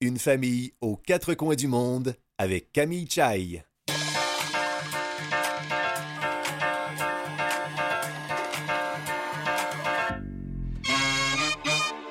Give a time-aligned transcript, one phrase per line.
[0.00, 3.64] Une famille aux quatre coins du monde avec Camille Chai.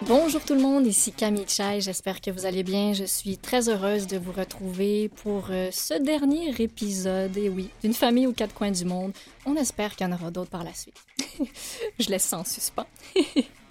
[0.02, 2.92] Bonjour tout le monde, ici Camille Chai, j'espère que vous allez bien.
[2.92, 7.94] Je suis très heureuse de vous retrouver pour euh, ce dernier épisode, et oui, d'une
[7.94, 9.14] famille aux quatre coins du monde.
[9.46, 10.98] On espère qu'il y en aura d'autres par la suite.
[12.00, 12.88] Je laisse en suspens.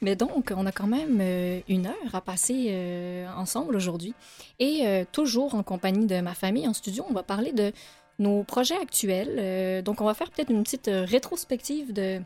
[0.00, 4.14] Mais donc, on a quand même euh, une heure à passer euh, ensemble aujourd'hui.
[4.58, 7.72] Et euh, toujours en compagnie de ma famille en studio, on va parler de
[8.18, 9.82] nos projets actuels.
[9.84, 12.20] donc, on va faire peut-être une petite rétrospective de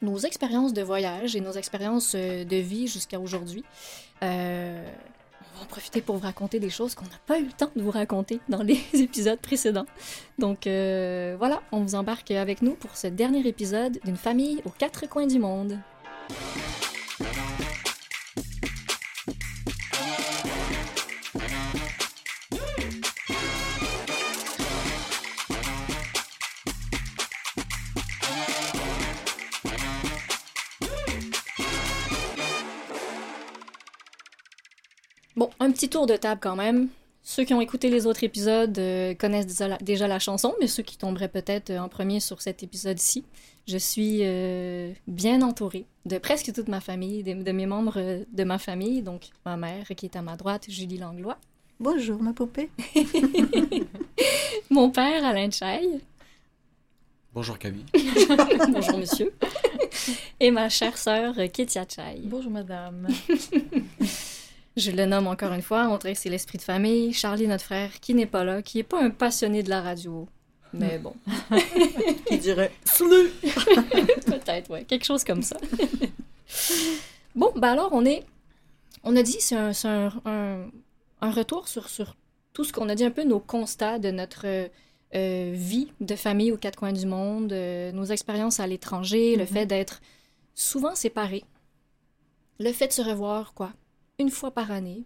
[0.00, 3.62] nos expériences de voyage et nos expériences de vie jusqu'à aujourd'hui.
[4.22, 7.70] on va en profiter pour vous raconter des choses qu'on n'a pas eu le temps
[7.76, 9.84] de vous raconter dans les épisodes précédents.
[10.38, 15.06] Donc voilà, on vous embarque avec nous pour ce dernier épisode d'une famille aux quatre
[15.10, 15.78] coins du monde.
[35.60, 36.88] Un petit tour de table quand même.
[37.22, 40.66] Ceux qui ont écouté les autres épisodes euh, connaissent déjà la, déjà la chanson, mais
[40.66, 43.24] ceux qui tomberaient peut-être euh, en premier sur cet épisode-ci,
[43.66, 48.44] je suis euh, bien entourée de presque toute ma famille, de, de mes membres de
[48.44, 51.38] ma famille, donc ma mère qui est à ma droite, Julie Langlois,
[51.80, 52.70] Bonjour, ma poupée.
[54.70, 56.00] mon père Alain Chai,
[57.32, 57.84] Bonjour Camille.
[58.72, 59.32] bonjour monsieur,
[60.40, 62.20] et ma chère sœur euh, Kétia Chai.
[62.24, 63.06] Bonjour, madame.
[64.78, 67.12] Je le nomme encore une fois, que c'est l'esprit de famille.
[67.12, 70.28] Charlie, notre frère, qui n'est pas là, qui n'est pas un passionné de la radio.
[70.72, 71.14] Mais bon,
[72.26, 73.30] Qui dirait Salut!
[74.26, 75.56] peut-être, ouais, quelque chose comme ça.
[77.34, 78.24] bon, ben alors, on est.
[79.04, 80.70] On a dit, c'est un, un, un-
[81.20, 82.16] un retour sur, sur
[82.52, 84.68] tout ce qu'on a dit, un peu nos constats de notre euh,
[85.14, 89.42] euh, vie de famille aux quatre coins du monde, euh, nos expériences à l'étranger, le
[89.44, 89.48] Mhm.
[89.48, 90.00] fait d'être
[90.54, 91.44] souvent séparés,
[92.60, 93.72] le fait de se revoir, quoi,
[94.18, 95.04] une fois par année.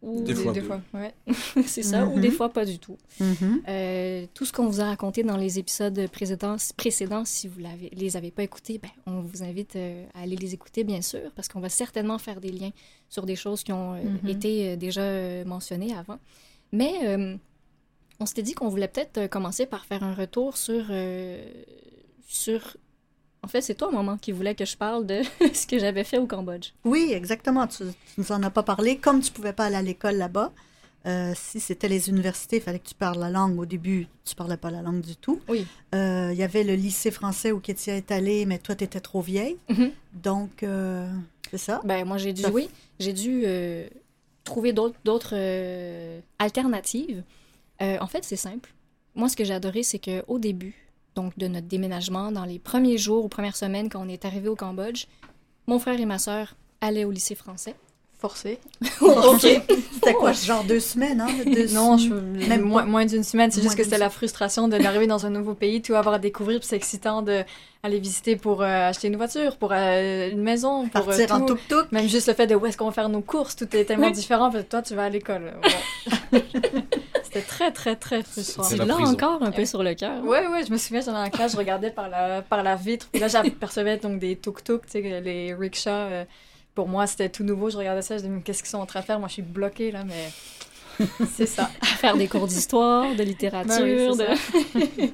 [0.00, 0.66] Ou Des fois deux deux.
[0.66, 1.14] fois, ouais.
[1.64, 2.20] c'est ça, ou Mhm.
[2.22, 2.98] des fois pas du tout.
[3.20, 3.62] Mhm.
[3.68, 7.68] Euh, tout ce qu'on vous a raconté dans les épisodes précédents, précédents si vous ne
[7.92, 11.30] les avez pas écoutés, ben, on vous invite euh, à aller les écouter, bien sûr,
[11.36, 12.72] parce qu'on va certainement faire des liens
[13.08, 14.28] sur des choses qui ont euh, Mhm.
[14.28, 16.18] été euh, déjà euh, mentionnées avant.
[16.72, 17.36] Mais euh,
[18.18, 20.86] on s'était dit qu'on voulait peut-être euh, commencer par faire un retour sur...
[20.90, 21.44] euh,
[22.26, 22.76] sur...
[23.44, 25.22] En fait, c'est toi, maman, qui voulait que je parle de
[25.52, 26.70] ce que j'avais fait au Cambodge.
[26.84, 27.66] Oui, exactement.
[27.66, 28.96] Tu, tu nous en as pas parlé.
[28.98, 30.52] Comme tu pouvais pas aller à l'école là-bas,
[31.06, 33.58] euh, si c'était les universités, il fallait que tu parles la langue.
[33.58, 35.40] Au début, tu parlais pas la langue du tout.
[35.48, 35.66] Oui.
[35.94, 39.00] Euh, Il y avait le lycée français où Kétia est allée, mais toi, tu étais
[39.00, 39.56] trop vieille.
[39.68, 39.90] Mhm.
[40.22, 41.10] Donc, euh,
[41.50, 41.80] c'est ça.
[41.84, 42.68] Ben, moi, j'ai dû, Ça oui,
[43.00, 43.44] j'ai dû
[44.44, 45.34] trouver d'autres,
[46.38, 47.24] alternatives.
[47.80, 48.72] En fait, c'est simple.
[49.16, 50.74] Moi, ce que j'ai adoré, c'est qu'au début,
[51.14, 54.48] donc de notre déménagement, dans les premiers jours, aux premières semaines, quand on est arrivé
[54.48, 55.04] au Cambodge,
[55.66, 57.74] mon frère et ma sœur allaient au lycée français.
[58.18, 58.60] Forcé.
[59.00, 59.40] OK.
[59.94, 61.26] C'était quoi, genre deux semaines, hein?
[61.44, 62.14] Deux Non, je,
[62.48, 63.50] Même moins, d'une semaine.
[63.50, 66.18] C'est juste que c'était la frustration de- d'arriver dans un nouveau pays, tout avoir à
[66.20, 70.88] découvrir, puis c'est excitant d'aller visiter pour euh, acheter une voiture, pour euh, une maison,
[70.88, 71.54] pour euh, Partir en tout.
[71.56, 71.90] tuk-tuk.
[71.90, 74.06] Même juste le fait de où est-ce qu'on va faire nos courses, tout est tellement
[74.06, 74.12] Oui.
[74.12, 74.52] différent.
[74.70, 75.52] Toi, tu vas à l'école.
[77.32, 78.62] c'était très, très, très frustrant.
[78.64, 80.22] C'est Tu la l'as encore un peu sur le cœur.
[80.24, 82.76] Ouais, ouais, je me souviens, j'étais dans la classe, je regardais par la, par la
[82.76, 85.90] vitre, puis là, j'apercevais donc des tuk-tuk, tu sais, les rickshaws.
[85.90, 86.24] euh,
[86.74, 88.86] pour moi, c'était tout nouveau, je regardais ça, je disais, mais qu'est-ce qu'ils sont en
[88.86, 89.18] train de faire?
[89.18, 91.70] Moi, je suis bloquée, là, mais c'est ça.
[91.82, 93.76] Faire des cours d'histoire, de littérature.
[93.76, 95.12] Ben oui, c'est de...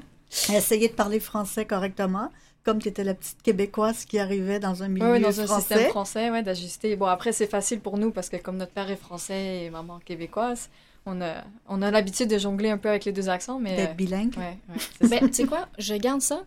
[0.56, 2.30] Essayer de parler français correctement,
[2.64, 5.60] comme tu étais la petite Québécoise qui arrivait dans un milieu Oui, dans un français.
[5.74, 6.96] système français, ouais, d'ajuster.
[6.96, 9.98] Bon, après, c'est facile pour nous parce que comme notre père est français et maman
[10.04, 10.68] québécoise,
[11.06, 13.76] on a, on a l'habitude de jongler un peu avec les deux accents, mais...
[13.76, 14.34] D'être bilingue.
[14.38, 15.09] euh, ouais.
[15.09, 16.42] Ben, tu sais quoi, je garde ça.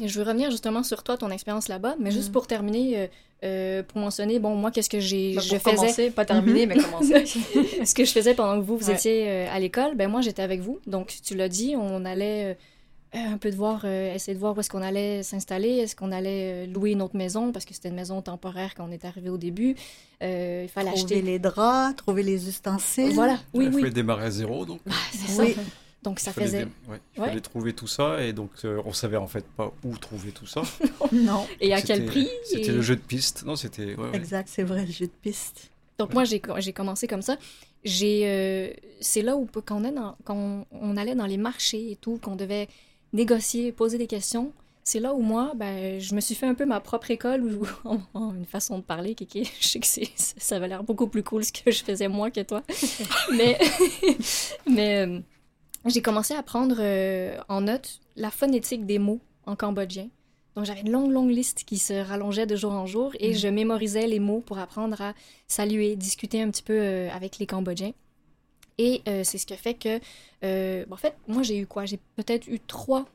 [0.00, 2.32] Et je veux revenir justement sur toi, ton expérience là-bas, mais juste Mhm.
[2.32, 3.06] pour terminer, euh,
[3.44, 6.76] euh, pour mentionner, bon, moi, qu'est-ce que j'ai, Ben, je faisais, commencer, pas terminer, mais
[6.76, 7.24] commencer.
[7.84, 8.94] ce que je faisais pendant que vous, vous Ouais.
[8.94, 10.78] étiez euh, à l'école, ben moi, j'étais avec vous.
[10.86, 12.54] Donc, tu l'as dit, on allait euh,
[13.14, 16.12] un peu de voir, euh, essayer de voir où est-ce qu'on allait s'installer, est-ce qu'on
[16.12, 19.04] allait euh, louer une autre maison, parce que c'était une maison temporaire quand on est
[19.04, 19.76] arrivé au début.
[20.22, 21.22] Euh, il fallait Trouver acheter...
[21.22, 23.12] les draps, trouver les ustensiles.
[23.14, 23.80] Voilà, oui, Il oui.
[23.82, 25.42] fallait démarrer à zéro, donc Ah, c'est ça.
[25.42, 25.56] Oui.
[26.02, 26.64] Donc, ça il faisait...
[26.64, 27.28] dé- ouais, il Ouais.
[27.28, 30.46] fallait trouver tout ça, et donc euh, on savait en fait pas où trouver tout
[30.46, 30.62] ça.
[31.12, 33.44] Non, Et à quel prix C'était et- le jeu de piste.
[33.44, 33.94] Non, c'était.
[33.94, 34.16] ouais, ouais.
[34.16, 35.70] exact, c'est vrai, le jeu de piste.
[35.98, 37.36] Donc moi, j'ai j'ai commencé comme ça.
[37.84, 38.70] J'ai, euh,
[39.00, 41.96] c'est là où quand on, est dans- quand on, on allait dans les marchés et
[41.96, 42.68] tout, qu'on devait
[43.12, 44.52] négocier, poser des questions.
[44.84, 47.98] c'est là où moi, ben, je me suis fait un peu ma propre école, ou
[48.34, 49.50] une façon de parler, Kiki.
[49.60, 52.30] Je sais que c'est, ça avait l'air beaucoup plus cool ce que je faisais moi
[52.30, 52.62] que toi.
[53.36, 53.58] mais
[54.70, 55.20] mais euh,
[55.86, 60.08] j'ai commencé à prendre euh, en note la phonétique des mots en cambodgien.
[60.56, 63.36] Donc j'avais une longue, longue liste qui se rallongeait de jour en jour et Mhm.
[63.36, 65.14] je mémorisais les mots pour apprendre à
[65.46, 67.92] saluer, discuter un petit peu euh, avec les Cambodgiens.
[68.78, 70.00] Et euh, c'est ce qui a fait que,
[70.44, 71.84] euh, en fait, moi j'ai eu quoi?
[71.84, 73.06] J'ai peut-être eu trois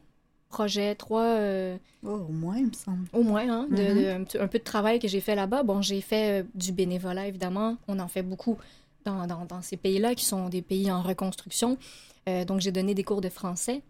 [0.50, 3.08] projets, trois, euh, Oh, au moins, il me semble.
[3.14, 3.76] au moins, hein, de,
[4.18, 4.26] Mhm.
[4.34, 5.64] de- un, peu de travail que j'ai fait là-bas.
[5.64, 7.78] Bon, j'ai fait du bénévolat, évidemment.
[7.88, 8.58] On en fait beaucoup
[9.06, 11.78] dans, dans- dans ces pays-là, qui sont des pays en reconstruction.
[12.48, 13.82] Donc, j'ai donné des cours de français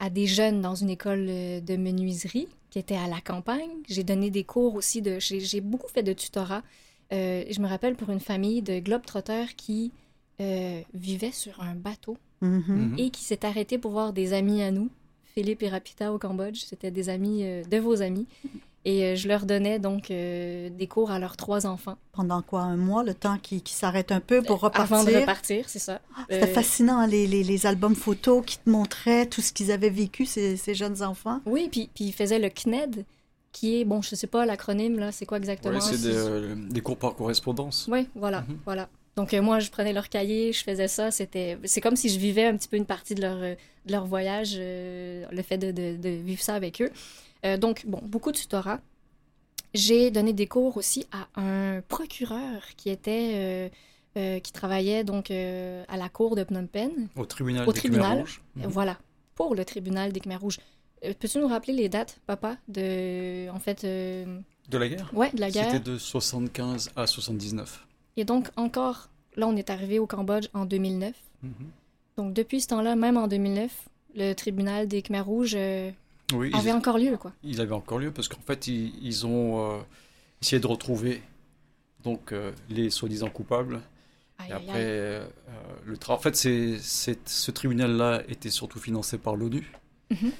[0.00, 3.70] à des jeunes dans une école de menuiserie qui était à la campagne.
[3.88, 5.18] J'ai donné des cours aussi de...
[5.20, 6.62] J'ai j'ai beaucoup fait de tutorat.
[7.10, 9.92] Je me rappelle pour une famille de globetrotters qui
[10.40, 12.62] euh, vivait sur un bateau Mhm.
[12.68, 12.94] Mhm.
[12.98, 14.90] et qui s'est arrêté pour voir des amis à nous,
[15.34, 16.64] Philippe et Rapita au Cambodge.
[16.66, 18.26] C'était des amis euh, de vos amis.
[18.84, 21.96] Et euh, je leur donnais donc euh, des cours à leurs trois enfants.
[22.10, 24.96] Pendant quoi, un mois, le temps qui, qui s'arrête un peu pour repartir.
[24.96, 26.00] Avant de repartir, c'est ça.
[26.28, 29.88] C'était Euh, fascinant, les, les, les albums photos qui te montraient tout ce qu'ils avaient
[29.88, 31.40] vécu, ces, ces jeunes enfants.
[31.46, 33.04] Oui, puis, puis ils faisaient le CNED,
[33.52, 35.74] qui est, bon, je sais pas l'acronyme, là, c'est quoi exactement?
[35.74, 37.88] Ouais, c'est des, euh, des cours par correspondance.
[37.88, 38.88] Oui, voilà, voilà.
[39.16, 41.10] Donc euh, moi, je prenais leur cahier, je faisais ça.
[41.10, 43.54] C'était, c'est comme si je vivais un petit peu une partie de leur, euh,
[43.86, 46.90] de leur voyage, euh, le fait de, de- de vivre ça avec eux.
[47.44, 48.80] Euh, donc bon, beaucoup de tutorat.
[49.74, 53.70] J'ai donné des cours aussi à un procureur qui était,
[54.16, 57.08] euh, qui travaillait donc à la cour de Phnom Penh.
[57.16, 58.18] Au tribunal Au des tribunal.
[58.20, 58.42] Rouges.
[58.56, 58.66] Mhm.
[58.66, 58.98] Voilà,
[59.34, 60.58] pour le tribunal des Khmers rouges.
[61.18, 65.10] Peux-tu nous rappeler les dates, papa, de, en fait, De la guerre?
[65.14, 65.64] Ouais, de la guerre?
[65.72, 67.86] C'était de 75 à 79.
[68.16, 71.14] Et donc, encore, là, on est arrivé au Cambodge en 2009.
[71.42, 71.52] Mhm.
[72.16, 73.70] Donc, depuis ce temps-là, même en 2009,
[74.14, 75.90] le tribunal des Khmers rouges euh,
[76.34, 77.32] Oui, avait ils, encore lieu, quoi.
[77.42, 79.78] il avait encore lieu parce qu'en fait, ils, ils ont euh,
[80.42, 81.22] essayé de retrouver
[82.04, 83.80] donc euh, les soi-disant coupables.
[84.38, 85.22] Aïe, Et aïe, après,
[85.86, 89.72] le tra- en fait, c'est, ce tribunal-là était surtout financé par l'ONU.
[90.10, 90.32] Mhm.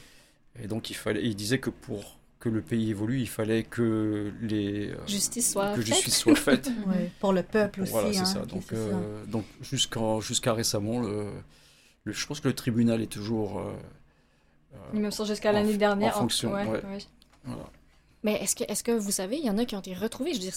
[0.62, 4.32] Et donc, il, fallait, il disait que pour que le pays évolue, il fallait que
[4.42, 5.86] les euh, Justice soit que faite.
[5.94, 6.68] justice soit faite.
[6.88, 7.92] Ouais, pour le peuple aussi.
[7.92, 8.40] voilà, c'est hein, ça.
[8.46, 11.26] Donc, euh, donc jusqu'en- jusqu'à récemment, le,
[12.04, 13.60] le- je pense que le tribunal est toujours.
[13.60, 13.72] euh,
[14.74, 16.16] euh, Il me semble jusqu'à en- l'année dernière.
[16.16, 16.82] en fonction, ouais, ouais.
[16.84, 16.98] ouais.
[17.44, 17.70] voilà.
[18.24, 20.30] Mais est-ce que, est-ce que vous savez, il y en a qui ont été retrouvés?
[20.34, 20.54] Je veux dire,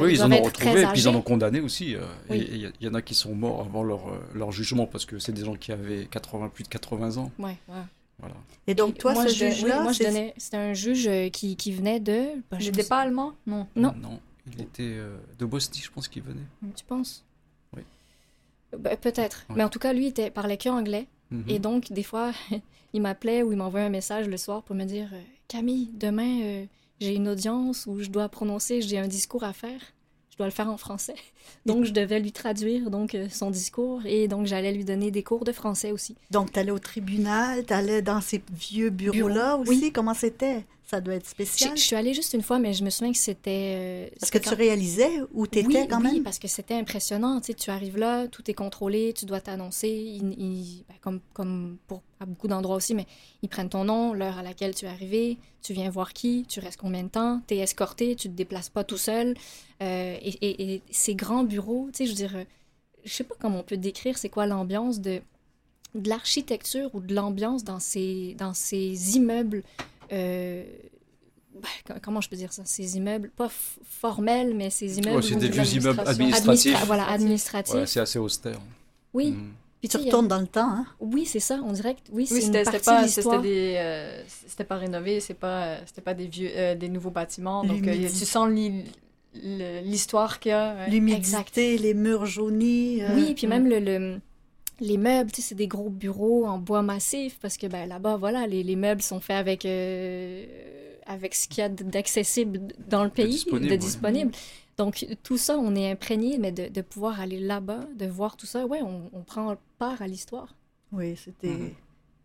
[0.00, 1.94] Oui, ils ils en ont retrouvé, et puis ils en ont condamné aussi.
[1.96, 2.00] euh,
[2.30, 2.38] Oui.
[2.38, 4.02] et Il y, y en a qui sont morts avant leur,
[4.34, 7.30] leur jugement parce que c'est des gens qui avaient 80, plus de 80 ans.
[7.38, 7.74] Ouais, ouais.
[8.18, 8.34] Voilà.
[8.66, 10.34] Et donc, toi, moi, ce oui, juge-là, moi, je c'est- donnais...
[10.36, 12.26] C'était un juge euh, qui, qui venait de...
[12.52, 13.32] Il je n'était me- pas allemand?
[13.46, 13.66] Non.
[13.76, 13.94] Non.
[14.52, 16.42] il était euh, de Bosnie, je pense qu'il venait.
[16.74, 17.24] Tu penses?
[17.76, 17.82] Oui.
[18.76, 19.46] Ben, Peut-être.
[19.48, 19.56] Ouais.
[19.56, 21.06] Mais en tout cas, lui, il était, parlait que anglais.
[21.30, 21.44] Mhm.
[21.48, 22.32] Et donc, des fois,
[22.92, 26.40] il m'appelait ou il m'envoyait un message le soir pour me dire euh, Camille, demain,
[26.42, 26.64] euh,
[27.00, 29.80] j'ai une audience où je dois prononcer, j'ai un discours à faire.
[30.38, 31.16] Je dois le faire en français.
[31.66, 35.24] Donc, je devais lui traduire donc euh, son discours et donc j'allais lui donner des
[35.24, 36.14] cours de français aussi.
[36.30, 39.90] Donc, tu allais au tribunal, tu allais dans ces vieux bureaux-là Bureaux, aussi?
[39.90, 40.64] Comment c'était?
[40.90, 41.76] Ça doit être spécial.
[41.76, 43.74] je suis allée juste une fois, mais je me souviens que c'était.
[43.76, 46.22] euh, Parce que tu réalisais où tu étais oui, quand oui, même?
[46.22, 47.40] parce que c'était impressionnant.
[47.40, 51.20] Tu, sais, tu arrives là, tout est contrôlé, tu dois t'annoncer, ils- ils- ben, comme,
[51.34, 53.04] comme pour, à beaucoup d'endroits aussi, mais
[53.42, 56.58] ils prennent ton nom, l'heure à laquelle tu es arrivé, tu viens voir qui, tu
[56.58, 59.34] restes combien de temps, tu es escorté, tu te déplaces pas tout seul.
[59.82, 62.44] Euh, et, et- et ces grands bureaux, tu sais, je veux dire, euh,
[63.04, 65.20] je sais pas comment on peut décrire c'est quoi l'ambiance de,
[65.94, 69.62] de l'architecture ou de l'ambiance dans ces, dans ces immeubles.
[70.12, 70.64] Euh,
[71.86, 72.62] co- comment je peux dire ça?
[72.64, 73.50] Ces immeubles, pas
[73.84, 75.16] formels, mais ces immeubles.
[75.16, 76.72] Ouais, c'est des vieux immeubles administratifs.
[76.74, 77.74] Administra- voilà, administratif.
[77.74, 78.58] Ouais, c'est assez austère.
[79.14, 79.32] oui.
[79.32, 79.52] Mhm.
[79.80, 80.86] Puis Tu a- retournes dans le temps, hein?
[80.98, 81.60] Oui, c'est ça.
[81.64, 85.34] On dirait que oui, c'est Oui, une c'était pas, c'était euh, c'était pas rénové, c'est
[85.34, 87.62] pas, c'était pas des vieux, euh, des nouveaux bâtiments.
[87.62, 88.48] Donc euh, tu sens
[89.34, 90.74] l'histoire qu'il y a.
[90.74, 90.90] ouais.
[90.90, 93.02] L'humidité, les murs jaunis.
[93.02, 94.20] euh, Oui, puis même le, le-
[94.80, 98.16] les meubles, tu sais, c'est des gros bureaux en bois massif parce que ben, là-bas,
[98.16, 100.44] voilà, les, les meubles sont faits avec, euh,
[101.06, 103.78] avec ce qu'il y a d'accessible dans le pays, disponible, de ouais.
[103.78, 104.32] disponible.
[104.76, 108.46] Donc, tout ça, on est imprégné, mais de, de pouvoir aller là-bas, de voir tout
[108.46, 110.54] ça, ouais, on, on prend part à l'histoire.
[110.92, 111.48] Oui, c'était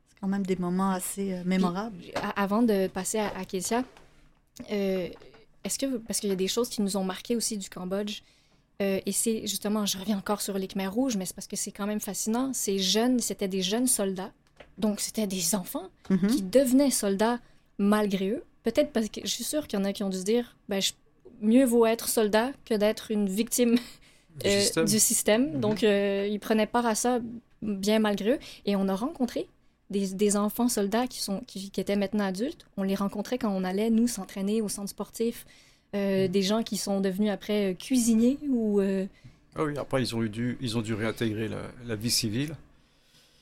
[0.09, 1.97] c'est quand même des moments assez euh, mémorables.
[2.15, 3.83] A- Avant de passer à, à Ketia,
[4.71, 5.09] euh,
[5.63, 8.21] est-ce que, parce qu'il y a des choses qui nous ont marqué aussi du Cambodge,
[8.81, 11.55] euh, et c'est justement, je reviens encore sur les Khmers rouges, mais c'est parce que
[11.55, 12.51] c'est quand même fascinant.
[12.53, 14.31] Ces jeunes, c'était des jeunes soldats,
[14.77, 16.27] donc c'était des enfants Mhm.
[16.27, 17.39] qui devenaient soldats
[17.77, 18.43] malgré eux.
[18.63, 20.55] Peut-être parce que je suis sûre qu'il y en a qui ont dû se dire,
[20.69, 20.93] ben, je-
[21.41, 23.75] mieux vaut être soldat que d'être une victime
[24.41, 24.85] Du euh, système.
[24.85, 25.51] du système.
[25.53, 25.59] Mhm.
[25.59, 27.19] Donc, euh, ils prenaient part à ça
[27.61, 28.39] bien malgré eux.
[28.65, 29.47] Et on a rencontré
[29.89, 32.65] des, des enfants soldats qui, sont, qui, qui étaient maintenant adultes.
[32.77, 35.45] On les rencontrait quand on allait, nous, s'entraîner au centre sportif.
[35.95, 38.79] Euh, des gens qui sont devenus après euh, cuisiniers ou...
[38.81, 39.05] euh,
[39.55, 42.55] Ah oui, après, ils ont, eu dû, ils ont dû réintégrer la, la vie civile.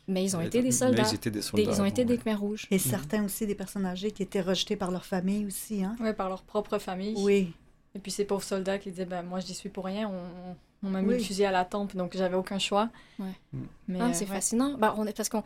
[0.08, 1.04] mais ils ont Mais- été des mais soldats.
[1.10, 1.72] ils étaient des Des- soldats.
[1.72, 2.20] ils ont été des ouais.
[2.20, 2.68] Khmers rouges.
[2.72, 5.84] Et certains aussi des personnes âgées qui étaient rejetées par leur famille aussi.
[5.84, 5.96] Hein?
[6.02, 7.14] Ouais, par leur propre famille.
[7.18, 7.54] Oui.
[7.96, 10.56] Et puis ces pauvres soldats qui disaient ben, Moi, j'y suis pour rien, on,
[10.88, 11.14] on m'a mis Oui.
[11.20, 12.90] le fusil à la tempe, donc j'avais aucun choix.
[13.20, 13.26] Ouais.
[13.88, 14.36] Mais, Ah, euh, c'est ouais.
[14.36, 14.78] fascinant.
[14.78, 15.44] Ben, on est, parce qu'on,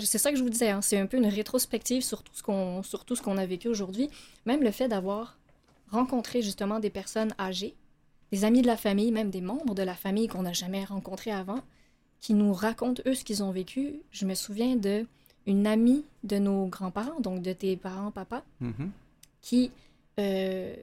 [0.00, 2.42] c'est ça que je vous disais, hein, c'est un peu une rétrospective sur tout ce
[2.42, 4.10] qu'on, sur tout ce qu'on a vécu aujourd'hui.
[4.46, 5.37] Même le fait d'avoir
[5.90, 7.74] rencontré justement des personnes âgées,
[8.32, 11.30] des amis de la famille, même des membres de la famille qu'on n'a jamais rencontrés
[11.32, 11.60] avant,
[12.20, 14.00] qui nous racontent eux ce qu'ils ont vécu.
[14.10, 15.06] Je me souviens de
[15.46, 18.90] une amie de nos grands-parents, donc de tes parents, papa, Mhm.
[19.40, 19.70] qui,
[20.18, 20.80] euh, tu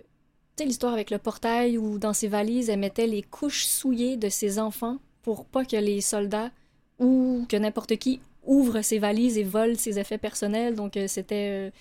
[0.58, 4.30] sais, l'histoire avec le portail où dans ses valises, elle mettait les couches souillées de
[4.30, 6.50] ses enfants pour pas que les soldats
[7.00, 10.74] ou que n'importe qui ouvre ses valises et vole ses effets personnels.
[10.76, 11.72] Donc, euh, c'était, euh,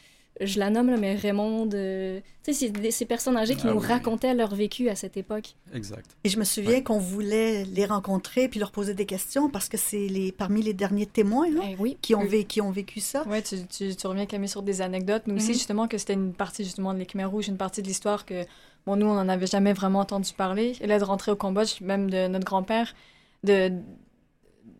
[0.40, 3.68] je la nomme, là, mais Raymond, euh, tu sais, c'est des- ces personnes âgées qui
[3.68, 3.86] Ah nous oui.
[3.86, 5.54] racontaient leur vécu à cette époque.
[5.72, 6.04] Exact.
[6.24, 9.76] Et je me souviens qu'on voulait les rencontrer puis leur poser des questions parce que
[9.76, 11.96] c'est les, parmi les derniers témoins hein, Eh oui.
[12.02, 12.28] qui, ont Oui.
[12.28, 13.22] vé- qui ont vécu ça.
[13.28, 15.22] Ouais, tu, tu, tu reviens Camille sur des anecdotes.
[15.28, 15.54] Nous aussi, Mhm.
[15.54, 18.44] justement, que c'était une partie justement de les Khmer rouges, une partie de l'histoire que,
[18.86, 20.76] bon, nous, on n'en avait jamais vraiment entendu parler.
[20.80, 22.92] Et là, de rentrer au Cambodge, même de notre grand-père,
[23.44, 23.70] de,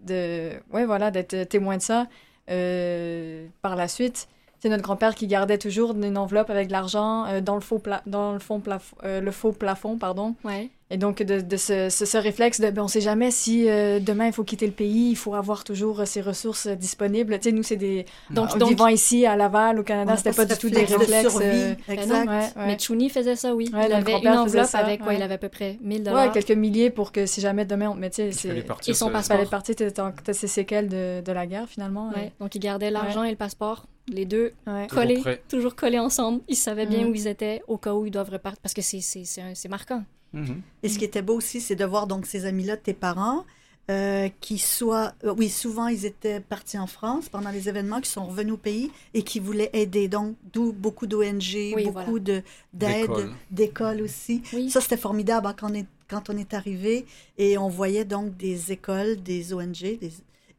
[0.04, 2.08] de, ouais, voilà, d'être témoin de ça.
[2.50, 4.28] euh, par la suite,
[4.64, 7.78] c'est notre grand-père qui gardait toujours une enveloppe avec de l'argent euh, dans le faux
[7.78, 10.34] pla- dans le fond plafond, euh, le faux plafond, pardon.
[10.42, 10.70] Ouais.
[10.90, 13.98] Et donc, de, de ce, ce, ce réflexe de, ben, on sait jamais si euh,
[14.00, 17.38] demain il faut quitter le pays, il faut avoir toujours euh, ses ressources euh, disponibles.
[17.40, 18.06] Tu sais, nous, c'est des.
[18.30, 20.70] Donc, en donc vivant ici, à Laval, au Canada, n'a c'était pas pas du tout
[20.70, 21.30] des réflexe de réflexes.
[21.32, 21.46] survie.
[21.46, 22.28] euh, Exact.
[22.28, 22.66] ouais, ouais.
[22.66, 23.70] Mais Chouni faisait ça, oui.
[23.74, 25.16] Ouais, il avait une enveloppe ça, avec quoi ouais.
[25.16, 26.32] il avait à peu près 1000 Ouais, dollars.
[26.32, 27.94] quelques milliers pour que si jamais demain on.
[27.94, 28.66] Mais tu sais, Il fallait c'est.
[28.66, 29.36] partir Et son sur- passeport.
[29.36, 32.10] fallait partir, t'as ces séquelles de, de la guerre finalement.
[32.14, 32.32] Ouais.
[32.40, 34.72] Donc, il gardait l'argent et le passeport, les deux Ouais.
[34.72, 34.86] ouais.
[34.86, 34.94] Toujours
[35.24, 36.40] collés, toujours collés ensemble.
[36.48, 37.10] Ils savaient bien Mhm.
[37.10, 38.60] où ils étaient au cas où ils doivent repartir.
[38.62, 40.04] Parce que c'est, c'est, c'est, un- c'est marquant.
[40.32, 40.60] Mhm.
[40.82, 43.44] Et ce qui était beau aussi, c'est de voir donc ces amis-là de tes parents.
[43.90, 48.08] euh, qui soient, euh, oui, souvent ils étaient partis en France pendant les événements, qui
[48.08, 50.08] sont revenus au pays et qui voulaient aider.
[50.08, 52.40] Donc, d'où beaucoup d'ONG, Oui, beaucoup de
[52.72, 53.10] d'aide,
[53.50, 54.00] D'écoles.
[54.00, 54.40] aussi.
[54.54, 54.70] Oui.
[54.70, 57.04] Ça, c'était formidable hein, quand on est, quand on est arrivé
[57.36, 60.12] et on voyait donc des écoles, des ONG, des-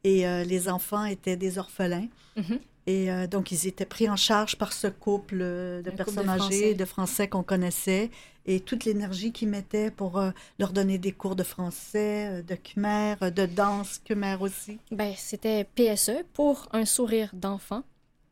[0.04, 2.06] et euh, les enfants étaient des orphelins.
[2.36, 2.60] Mhm.
[2.88, 6.04] Et euh, donc, ils étaient pris en charge par ce couple euh, de Un couple
[6.04, 6.74] personnes de âgées, Français.
[6.74, 8.10] de Français qu'on connaissait,
[8.46, 13.16] et toute l'énergie qu'ils mettaient pour euh, leur donner des cours de français, de khmer,
[13.32, 14.78] de danse khmer aussi.
[14.92, 17.82] Ben, c'était PSE pour un sourire d'enfant.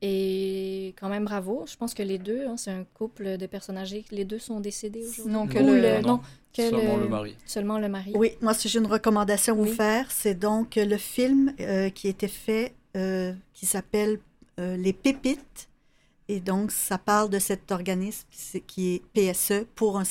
[0.07, 1.65] Et quand même bravo.
[1.67, 4.05] Je pense que les deux, hein, c'est un couple de personnes âgées.
[4.11, 5.33] Les deux sont décédés aujourd'hui.
[5.33, 6.21] Non, que le- le- Non, non,
[6.53, 7.37] que Seulement le- le mari.
[7.47, 8.13] Seulement le mari.
[8.15, 9.69] Oui, moi, si j'ai une recommandation à Oui.
[9.69, 14.19] vous faire, c'est donc le film euh, qui a été fait, euh, qui s'appelle
[14.59, 15.69] euh, Les Pépites.
[16.29, 18.27] Et donc, ça parle de cet organisme
[18.67, 20.05] qui est PSE pour un,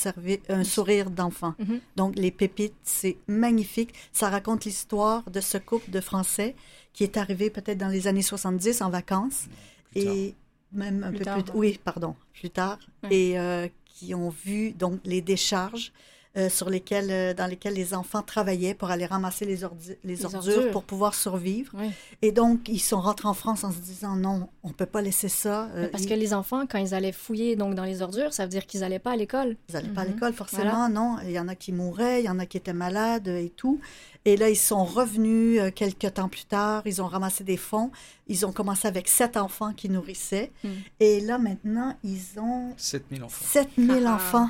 [0.48, 1.54] un sourire d'enfant.
[1.58, 1.80] Mhm.
[1.96, 3.92] Donc, Les Pépites, c'est magnifique.
[4.12, 6.54] Ça raconte l'histoire de ce couple de Français
[6.92, 9.46] qui est arrivé peut-être dans les années 70 en vacances.
[9.90, 10.14] Plus tard.
[10.14, 10.34] et
[10.72, 11.58] même un Plus peu tard, plus ouais.
[11.58, 13.08] oui pardon plus tard Ouais.
[13.14, 15.92] et euh, qui ont vu donc les décharges
[16.36, 20.16] euh, sur lesquelles euh, dans lesquelles les enfants travaillaient pour aller ramasser les, ordi- les,
[20.16, 20.70] Les ordures, ordures.
[20.72, 21.90] pour pouvoir survivre Oui.
[22.22, 25.28] et donc ils sont rentrés en France en se disant non on peut pas laisser
[25.28, 28.32] ça euh, Parce ils- que les enfants, quand ils allaient fouiller donc dans les ordures,
[28.32, 29.56] ça veut dire qu'ils n'allaient pas à l'école.
[29.68, 30.12] Ils n'allaient pas à Mhm.
[30.14, 31.16] l'école, forcément, non.
[31.24, 33.78] Il y en a qui mouraient, il y en a qui étaient malades et tout.
[34.24, 37.90] Et là, ils sont revenus euh, quelques temps plus tard, ils ont ramassé des fonds.
[38.26, 40.50] Ils ont commencé avec sept enfants qui nourrissaient.
[40.64, 40.70] Mhm.
[41.00, 43.44] Et là, maintenant, ils ont 7000 enfants.
[43.46, 44.14] 7000 Ah.
[44.14, 44.48] enfants.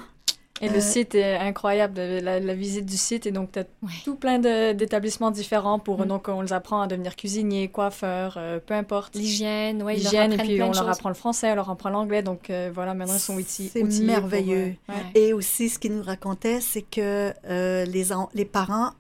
[0.61, 3.27] Et Euh, le site est incroyable, la, la visite du site.
[3.27, 3.89] Et donc, tu as Ouais.
[4.05, 6.01] tout plein de- d'établissements différents pour.
[6.01, 6.07] Mm.
[6.07, 9.17] Donc, on les apprend à devenir cuisiniers, coiffeurs, euh, peu importe.
[9.17, 11.71] L'hygiène, ouais, ils leur L'hygiène, et apprennent puis on leur apprend le français, on leur
[11.71, 12.23] apprend l'anglais.
[12.23, 13.71] Donc, euh, voilà, maintenant, ils sont outillés.
[13.73, 14.75] C'est pour, euh, merveilleux.
[14.89, 14.95] ouais.
[15.17, 18.93] Et aussi, ce qu'ils nous racontaient, c'est que euh, les, en- les parents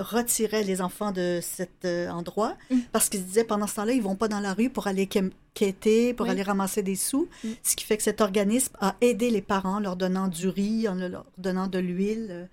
[0.00, 2.76] retiraient les enfants de cet euh, endroit Mm.
[2.92, 5.08] parce qu'ils se disaient pendant ce temps-là, ils vont pas dans la rue pour aller
[5.54, 6.30] quêter, pour Oui.
[6.32, 7.28] aller ramasser des sous.
[7.42, 7.48] Mm.
[7.64, 10.88] Ce qui fait que cet organisme a aidé les parents en leur donnant du riz,
[10.88, 12.44] en leur donnant de l'huile euh,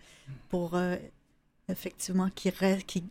[0.49, 0.95] pour euh,
[1.69, 2.53] effectivement qu'ils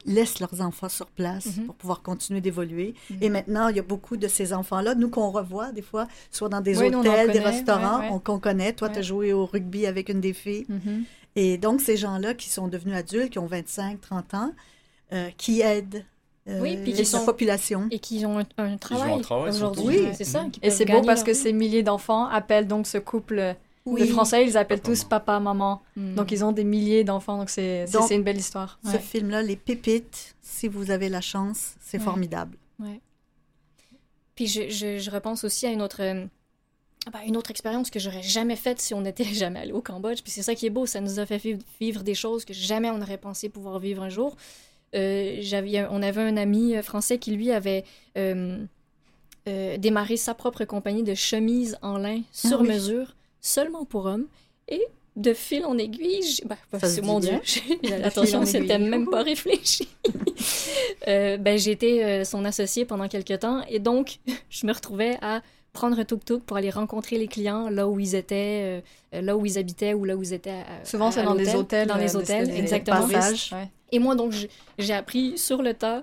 [0.05, 1.67] laissent leurs enfants sur place Mhm.
[1.67, 2.95] pour pouvoir continuer d'évoluer.
[3.11, 3.19] Mhm.
[3.21, 6.49] Et maintenant, il y a beaucoup de ces enfants-là, nous qu'on revoit des fois, soit
[6.49, 8.13] dans des Oui, nous, hôtels, des connaît, restaurants, ouais, ouais.
[8.13, 8.73] on- qu'on connaît.
[8.73, 9.03] Toi, tu as Ouais.
[9.05, 10.67] joué au rugby avec une des filles.
[10.69, 11.05] Mhm.
[11.37, 14.53] Et donc, ces gens-là qui sont devenus adultes, qui ont 25, 30 ans,
[15.13, 16.05] euh, qui aident
[16.49, 17.89] euh, Oui, puis qui la sont- population.
[17.91, 19.97] Et qu'ils ont un, un travail, travail, aujourd'hui.
[19.99, 20.15] surtout.
[20.17, 20.47] C'est ça.
[20.53, 21.37] qui Et c'est beau parce que vie.
[21.37, 24.03] ces milliers d'enfants appellent donc ce couple Oui.
[24.03, 25.83] de Français, ils appellent Papa, tous papa, maman.
[25.97, 26.15] Mm.
[26.17, 27.39] Donc, ils ont des milliers d'enfants.
[27.39, 28.79] Donc, c'est c'est- Donc, c'est une belle histoire.
[28.85, 28.99] Ce Ouais.
[28.99, 32.05] film-là, Les Pépites, si vous avez la chance, c'est Ouais.
[32.05, 32.57] formidable.
[32.79, 33.01] Ouais.
[34.35, 36.27] puis je, je, je repense aussi à une autre, euh,
[37.13, 40.23] ben, une autre expérience que j'aurais jamais faite si on n'était jamais allé au Cambodge.
[40.23, 41.41] Puis c'est ça qui est beau, ça nous a fait
[41.81, 44.37] vivre, des choses que jamais on aurait pensé pouvoir vivre un jour.
[44.95, 47.85] Euh, j'avais, on avait un ami euh, français qui, lui, avait
[48.17, 48.65] euh,
[49.47, 52.69] euh, démarré sa propre compagnie de chemises en lin sur Ah oui.
[52.69, 54.27] mesure, seulement pour hommes.
[54.69, 54.83] Et
[55.17, 57.39] de fil en aiguille, ben, c'est dit mon Dieu,
[58.05, 59.89] attention, en c'était même pas réfléchi.
[61.07, 65.43] Ben, euh, son associé pendant quelques temps et donc je me retrouvais à
[65.75, 68.81] prendre un tuk-tuk pour aller rencontrer les clients là où ils étaient,
[69.13, 70.51] euh, là où ils habitaient ou là où ils étaient.
[70.51, 71.87] à- Souvent, c'est dans des hôtels.
[71.87, 73.07] Dans les euh, hôtels, des- exactement.
[73.53, 73.69] Ouais.
[73.93, 74.33] Et moi, donc,
[74.79, 76.03] j'ai appris sur le tas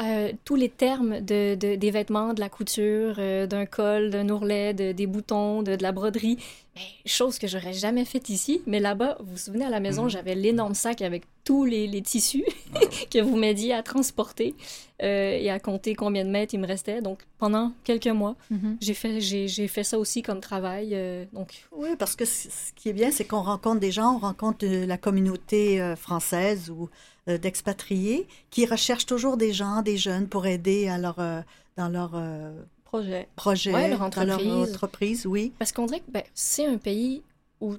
[0.00, 4.28] euh, tous les termes de, de- des vêtements, de la couture, euh, d'un col, d'un
[4.28, 6.38] ourlet, de- des boutons, de, de la broderie.
[6.76, 8.62] Mais, chose que j'aurais jamais faite ici.
[8.66, 10.10] Mais là-bas, vous vous souvenez, à la maison, Mhm.
[10.10, 12.78] j'avais l'énorme sac avec tous les, les tissus Ah
[13.10, 14.54] que vous m'aidiez à transporter
[15.02, 17.02] euh, et à compter combien de mètres il me restait.
[17.02, 18.76] Donc, pendant quelques mois, Mhm.
[18.80, 20.90] j'ai fait, j'ai, j'ai fait ça aussi comme travail.
[20.92, 24.18] euh, donc, Oui, parce que ce qui est bien, c'est qu'on rencontre des gens, on
[24.18, 26.88] rencontre la communauté française ou
[27.28, 31.40] euh, d'expatriés qui recherchent toujours des gens, des jeunes pour aider à leur, euh,
[31.76, 32.52] dans leur euh,
[32.84, 33.28] Projet.
[33.36, 35.26] projet, Ouais, leur dans leur entreprise.
[35.26, 35.52] oui.
[35.58, 37.22] Parce qu'on dirait que ben, c'est un pays
[37.60, 37.76] où.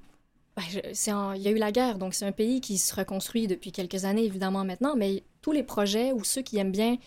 [0.55, 0.63] ben,
[1.15, 3.71] en- il y a eu la guerre, donc c'est un pays qui se reconstruit depuis
[3.71, 6.97] quelques années, évidemment, maintenant, mais tous les projets ou ceux qui aiment bien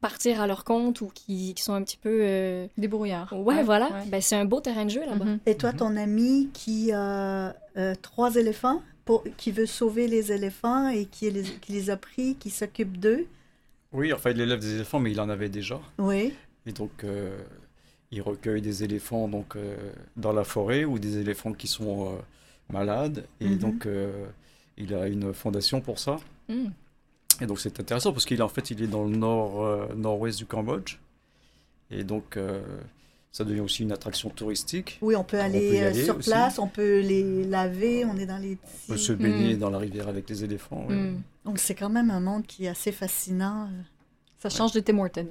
[0.00, 2.20] partir à leur compte ou qui, qui sont un petit peu.
[2.22, 3.32] euh, Débrouillard.
[3.32, 4.06] Ouais, voilà, ouais.
[4.06, 5.24] Ben, c'est un beau terrain de jeu là-bas.
[5.46, 5.76] Et toi, Mhm.
[5.78, 11.30] ton ami qui a euh, trois éléphants, pour, qui veut sauver les éléphants et qui
[11.30, 13.24] les, qui les a pris, qui s'occupe d'eux,
[13.94, 15.80] Oui, enfin, il élève des éléphants, mais il en avait déjà.
[15.96, 16.34] oui.
[16.66, 17.38] Et donc, euh,
[18.10, 19.74] il recueille des éléphants donc, euh,
[20.16, 22.18] dans la forêt ou des éléphants qui sont euh,
[22.70, 23.24] malades.
[23.40, 23.58] Et Mhm.
[23.58, 23.88] donc,
[24.76, 26.18] il a une fondation pour ça.
[26.50, 26.66] Mm.
[27.40, 30.44] Et donc, c'est intéressant parce qu'il en fait, il est dans le nord, nord-ouest du
[30.44, 30.98] Cambodge.
[31.90, 32.36] Et donc,
[33.38, 34.98] ça devient aussi une attraction touristique.
[35.00, 36.28] Oui, on peut On euh, aller sur aussi.
[36.28, 39.58] place, on peut les laver, on est dans les On peut se baigner Mm.
[39.58, 40.84] dans la rivière avec les éléphants.
[40.88, 40.94] oui.
[40.96, 41.22] Mm.
[41.44, 43.68] Donc c'est quand même un monde qui est assez fascinant.
[44.40, 45.28] Ça change de Tim Horton.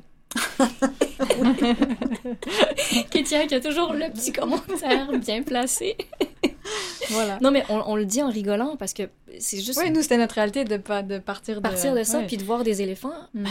[3.12, 5.95] Kétia qui a toujours le petit commentaire bien placé.
[7.10, 7.38] Voilà.
[7.41, 9.03] Non, mais on, on le dit en rigolant parce que
[9.39, 11.62] c'est juste Oui, nous, c'était notre réalité de, pas- de partir de...
[11.62, 12.27] partir de ça Ouais.
[12.27, 13.13] puis de voir des éléphants.
[13.34, 13.43] Mm.
[13.43, 13.49] Ben,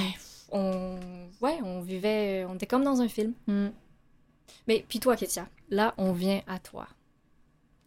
[0.53, 0.97] on,
[1.43, 3.33] ouais, on vivait, on était comme dans un film.
[3.47, 3.67] Mm.
[4.69, 6.87] Mais puis toi, Kétia, là, on vient à toi.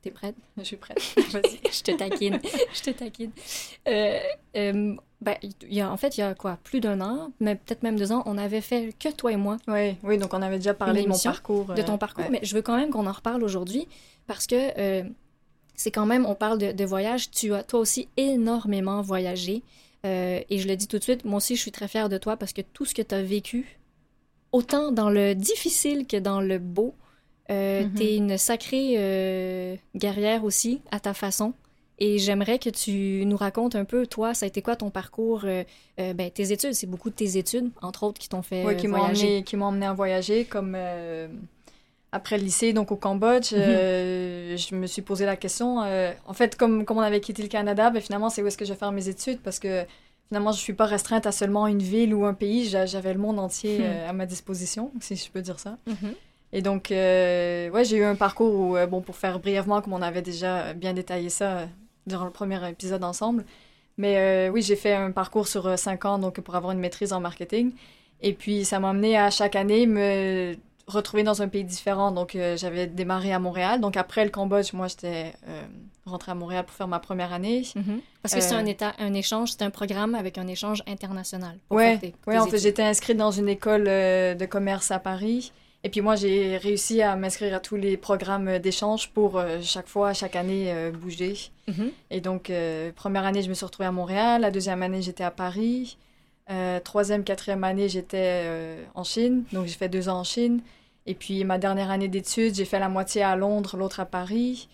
[0.02, 0.36] T'es prête?
[0.58, 1.00] Je suis prête.
[1.32, 2.40] Vas-y, je te taquine.
[2.74, 3.32] je te taquine.
[3.88, 4.20] Euh,
[4.56, 5.36] euh, ben,
[5.70, 6.58] y a, en fait, il y a quoi?
[6.64, 9.58] Plus d'un an, mais peut-être même deux ans, on avait fait que toi et moi
[9.68, 11.74] Oui, oui, donc on avait déjà parlé de mon parcours.
[11.74, 12.30] de ton euh, parcours, ouais.
[12.32, 13.88] mais je veux quand même qu'on en reparle aujourd'hui
[14.28, 15.04] parce que euh,
[15.76, 19.64] c'est quand même, on parle de, de voyage, tu as toi aussi énormément voyagé.
[20.06, 22.18] Euh, et je le dis tout de suite, moi aussi je suis très fière de
[22.18, 23.79] toi parce que tout ce que tu as vécu,
[24.52, 26.94] autant dans le difficile que dans le beau,
[27.52, 27.94] euh, Mhm.
[27.96, 31.54] t'es une sacrée euh, guerrière aussi à ta façon.
[32.02, 35.42] Et j'aimerais que tu nous racontes un peu, toi, ça a été quoi ton parcours,
[35.44, 35.64] euh,
[35.98, 38.88] ben, tes études, c'est beaucoup de tes études, entre autres, qui t'ont fait Ouais, qui
[38.88, 39.26] m'ont voyager.
[39.28, 40.78] emmené, qui m'ont emmené à voyager comme
[42.12, 43.52] après le lycée, donc au Cambodge.
[43.54, 43.60] Mhm.
[44.58, 45.80] je me suis posé la question.
[45.80, 48.66] en fait, comme, comme on avait quitté le Canada, ben, finalement, c'est où est-ce que
[48.66, 49.40] je vais faire mes études?
[49.42, 49.84] Parce que
[50.30, 52.70] finalement, je suis pas restreinte à seulement une ville ou un pays.
[52.70, 53.84] J'a- J'avais le monde entier Hmm.
[53.84, 55.78] euh, à ma disposition, si je peux dire ça.
[55.88, 56.14] Mhm.
[56.54, 59.94] Et donc, euh, ouais, j'ai eu un parcours où, euh, bon, pour faire brièvement, comme
[59.94, 61.66] on avait déjà bien détaillé ça euh,
[62.08, 63.46] durant le premier épisode ensemble.
[63.98, 67.20] Mais oui, j'ai fait un parcours sur cinq ans, donc pour avoir une maîtrise en
[67.20, 67.74] marketing.
[68.22, 70.56] Et puis, ça m'a amené à chaque année me
[70.88, 72.12] retrouver dans un pays différent.
[72.14, 73.82] Donc, j'avais démarré à Montréal.
[73.82, 75.34] Donc, après le Cambodge, moi, j'étais
[76.10, 77.64] rentrée à Montréal pour faire ma première année.
[77.76, 78.02] Mhm.
[78.22, 81.58] Parce que c'est Euh, un, état, un échange, c'est un programme avec un échange international.
[81.68, 85.52] pour Ouais, en fait, j'étais inscrite dans une école euh, de commerce à Paris.
[85.84, 89.88] Et puis moi, j'ai réussi à m'inscrire à tous les programmes d'échange pour euh, chaque
[89.88, 91.36] fois, chaque année, euh, bouger.
[91.68, 91.92] Mhm.
[92.12, 94.42] Et donc, euh, première année, je me suis retrouvée à Montréal.
[94.42, 95.98] La deuxième année, j'étais à Paris.
[96.84, 98.44] Troisième, quatrième année, j'étais
[98.96, 99.44] en Chine.
[99.54, 100.62] Donc, j'ai fait deux ans en Chine.
[101.06, 104.68] Et puis, ma dernière année d'études, j'ai fait la moitié à Londres, l'autre à Paris.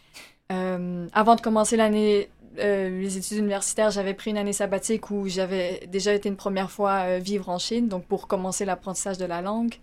[0.51, 2.29] Euh, avant de commencer l'année,
[2.59, 6.71] euh, les études universitaires, j'avais pris une année sabbatique où j'avais déjà été une première
[6.71, 9.73] fois euh, vivre en Chine, donc pour commencer l'apprentissage de la langue.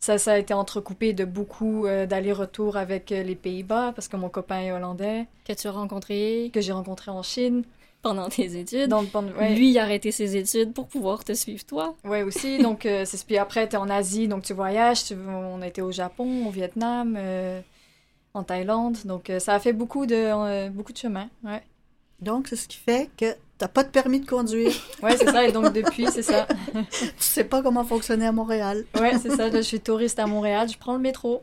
[0.00, 4.28] Ça, ça a été entrecoupé de beaucoup euh, d'allers-retours avec les Pays-Bas, parce que mon
[4.28, 6.50] copain est hollandais, Que tu as rencontré?
[6.52, 7.64] Que j'ai rencontré en Chine.
[8.02, 8.90] pendant tes études?
[8.90, 11.94] Donc, pendant- ouais, Lui, il a arrêté ses études pour pouvoir te suivre, toi?
[12.04, 12.58] ouais, aussi.
[12.58, 15.04] Donc, euh, c'est puis après, tu es en Asie, donc tu voyages.
[15.04, 17.62] Tu, on a été au Japon, au Vietnam, euh,
[18.34, 18.98] en Thaïlande.
[19.04, 21.28] Donc, euh, ça a fait beaucoup de, euh, beaucoup de chemin.
[21.44, 21.62] Ouais.
[22.20, 23.26] Donc, c'est ce qui fait que
[23.58, 24.72] t'as pas de permis de conduire.
[25.02, 25.44] Ouais, c'est ça.
[25.44, 26.46] Et donc, depuis, c'est ça.
[26.90, 28.84] tu sais pas comment fonctionner à Montréal.
[28.96, 29.48] Ouais, c'est ça.
[29.48, 31.42] Là, je suis touriste à Montréal, je prends le métro.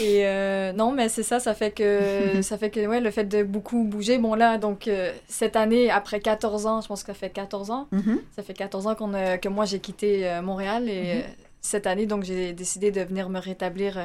[0.00, 3.24] Et euh, non, mais c'est ça, ça fait que, ça fait que ouais, le fait
[3.24, 4.16] de beaucoup bouger.
[4.16, 7.70] Bon, là, donc, euh, cette année, après 14 ans, je pense que ça fait 14
[7.70, 8.18] ans, Mhm.
[8.34, 10.88] ça fait 14 ans qu'on a- que moi, j'ai quitté euh, Montréal.
[10.88, 11.22] Et Mhm.
[11.60, 13.98] cette année, donc, j'ai décidé de venir me rétablir,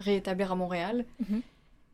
[0.00, 1.04] réétablir à Montréal.
[1.28, 1.42] Mhm.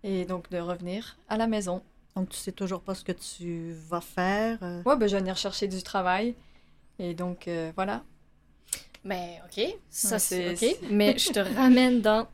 [0.03, 1.83] Et donc, de revenir à la maison.
[2.17, 4.59] Donc, tu sais toujours pas ce que tu vas faire.
[4.63, 4.83] euh.
[4.85, 6.35] Ouais, ben, je vais venir chercher du travail.
[6.99, 8.03] Et donc, euh, voilà.
[9.05, 9.65] Ben, OK.
[9.89, 10.91] Ça, Ouais, c'est c'est- OK.
[10.91, 12.27] Mais je te ramène dans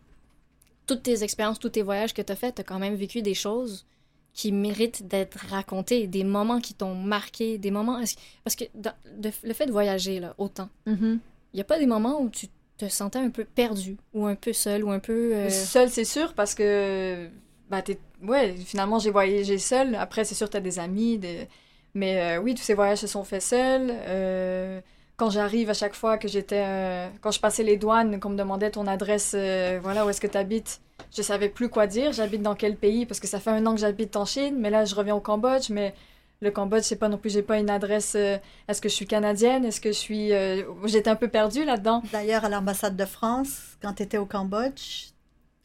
[0.87, 2.52] toutes tes expériences, tous tes voyages que tu as fait.
[2.52, 3.87] Tu as quand même vécu des choses
[4.33, 8.00] qui méritent d'être racontées, des moments qui t'ont marqué, des moments.
[8.44, 11.18] Parce que dans- de- le fait de voyager, là, autant, il
[11.55, 14.52] n'y a pas des moments où tu te sentais un peu perdu, ou un peu
[14.52, 15.34] seul, ou un peu.
[15.34, 17.28] euh, Seul, c'est sûr, parce que,
[17.70, 17.98] bah, t'es...
[18.22, 19.94] Ouais, finalement, j'ai voyagé seul.
[19.94, 21.48] Après, c'est sûr, t'as des amis, des...
[21.94, 23.90] mais euh, oui, tous ces voyages se sont faits seuls.
[23.90, 24.80] Euh,
[25.16, 27.08] quand j'arrive, à chaque fois que j'étais...
[27.20, 29.34] Quand je passais les douanes, qu'on me demandait ton adresse,
[29.82, 30.80] voilà, où est-ce que t'habites,
[31.16, 32.12] je savais plus quoi dire.
[32.12, 34.70] J'habite dans quel pays, parce que ça fait un an que j'habite en Chine, mais
[34.70, 35.94] là, je reviens au Cambodge, mais...
[36.42, 38.14] Le Cambodge, c'est pas non plus, j'ai pas une adresse.
[38.14, 38.37] euh,
[38.68, 39.64] Est-ce que je suis canadienne?
[39.64, 40.33] Est-ce que je suis.
[40.33, 42.03] euh, J'étais un peu perdue là-dedans.
[42.12, 45.07] D'ailleurs, à l'ambassade de France, quand tu étais au Cambodge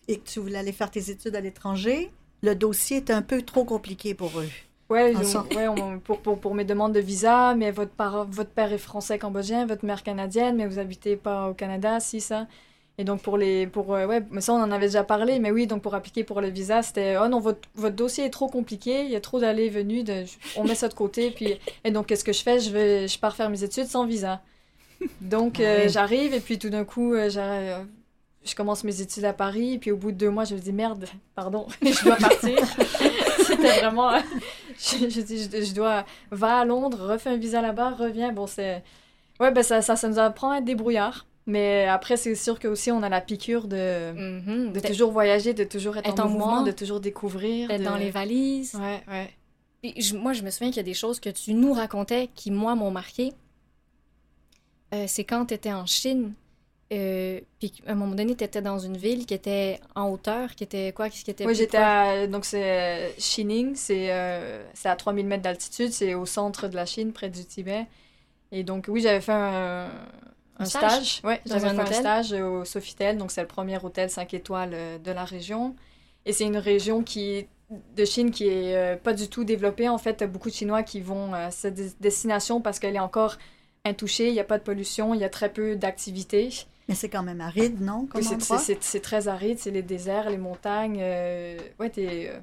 [0.08, 2.10] et que tu voulais aller faire tes études à l'étranger,
[2.42, 4.48] le dossier était un peu trop compliqué pour eux.
[5.24, 5.54] Sorte.
[5.56, 5.68] ouais
[6.04, 9.66] pour, pour, pour mes demandes de visa, mais votre, par- votre père est français cambodgien,
[9.66, 12.48] votre mère canadienne, mais vous habitez pas au Canada, si ça.
[12.98, 15.50] Et donc pour les pour euh, ouais, mais ça on en avait déjà parlé, mais
[15.50, 18.48] oui, donc pour appliquer pour le visa, c'était oh non votre, votre dossier est trop
[18.48, 20.26] compliqué, il y a trop d'allées et venues, de,
[20.58, 22.60] on met ça de côté puis et donc qu'est-ce que je fais?
[22.60, 24.42] Je vais je pars faire mes études sans visa.
[25.22, 25.90] Donc euh, Ouais.
[25.90, 27.30] j'arrive et puis tout d'un coup euh,
[28.44, 30.74] je commence mes études à Paris, puis au bout de deux mois, je me dis
[30.74, 32.58] merde, pardon, je dois partir.
[33.46, 34.12] C'était vraiment.
[34.78, 36.06] je, je dis, je, je dois.
[36.32, 38.32] Va à Londres, refais un visa là-bas, reviens.
[38.32, 38.84] Bon, c'est.
[39.40, 41.26] Ouais, ben ça, ça, ça nous apprend à être débrouillard.
[41.48, 45.54] Mais après, c'est sûr que aussi on a la piqûre de, mhm, de toujours voyager,
[45.54, 46.64] de toujours être, Être en, en mouvement, mouvement.
[46.64, 47.68] de toujours découvrir.
[47.68, 48.76] d'être de- dans les valises.
[48.76, 49.30] Ouais, ouais.
[49.82, 52.30] Puis je- moi, je me souviens qu'il y a des choses que tu nous racontais
[52.36, 53.34] qui, moi, m'ont marqué.
[54.94, 56.34] Euh, c'est quand tu étais en Chine,
[56.94, 60.54] euh, puis à un moment donné, tu étais dans une ville qui était en hauteur,
[60.56, 62.28] qui était quoi Qui était Moi, plus j'étais à.
[62.28, 66.76] Donc, c'est euh, Xining, c'est euh, c'est à 3000 mètres d'altitude, c'est au centre de
[66.76, 67.88] la Chine, près du Tibet.
[68.52, 69.90] Et donc, oui, j'avais fait un,
[70.58, 70.92] un Un stage?
[70.92, 71.22] stage?
[71.24, 72.00] Ouais, Dans j'avais un fait un hôtel?
[72.02, 75.76] stage au Sofitel, donc c'est le premier hôtel 5 étoiles euh, de la région.
[76.26, 77.48] Et c'est une région qui
[77.96, 79.88] de Chine qui est euh, pas du tout développée.
[79.90, 83.38] En fait, beaucoup de Chinois qui vont à cette des- destination parce qu'elle est encore
[83.86, 86.50] intouchée, il n'y a pas de pollution, il y a très peu d'activités.
[86.88, 88.06] Mais c'est quand même aride, non?
[88.08, 88.58] Comme Oui, c'est- endroit?
[88.58, 91.00] c'est c'est- c'est très aride, c'est les déserts, les montagnes.
[91.02, 92.40] euh, ouais, t'es, euh,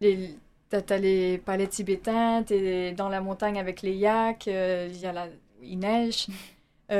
[0.00, 0.36] les,
[0.68, 5.06] t'as, t'as les palais tibétains, t'es dans la montagne avec les yaks, euh, il y
[5.06, 5.28] a la,
[5.62, 6.26] il neige.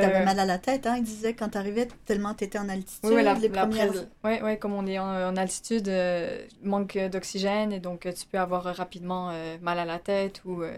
[0.01, 0.95] T'avais Euh, mal à la tête, hein?
[0.97, 3.01] Il disait quand t'arrivais, tellement t'étais en altitude.
[3.05, 3.89] oui, oui, la, les la premières...
[3.91, 8.13] prise- ouais, ouais, comme on est en, en altitude, euh, manque d'oxygène et donc euh,
[8.13, 10.73] tu peux avoir rapidement euh, mal à la tête ou euh,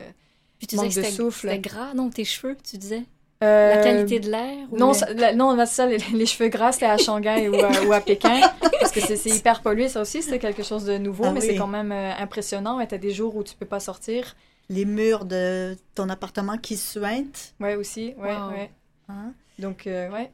[0.58, 1.48] Puis tu manque disais que de souffle.
[1.48, 3.04] C'était gras, non Tes cheveux, tu disais?
[3.42, 6.48] Euh, La qualité de l'air Non, le- ça, la- non là, ça, les, les cheveux
[6.48, 8.40] gras, c'était à Shanghai ou, à, ou à Pékin.
[8.80, 11.46] Parce que c'est hyper pollué, ça aussi, c'était quelque chose de nouveau, Ah mais oui.
[11.48, 12.80] c'est quand même euh, impressionnant.
[12.80, 14.34] Et t'as des jours où tu peux pas sortir.
[14.70, 17.54] les murs de ton appartement qui suintent.
[17.60, 18.50] Ouais, aussi, ouais, Wow.
[18.50, 18.70] ouais.
[19.08, 19.32] Hein?
[19.58, 20.30] Donc, euh, ouais.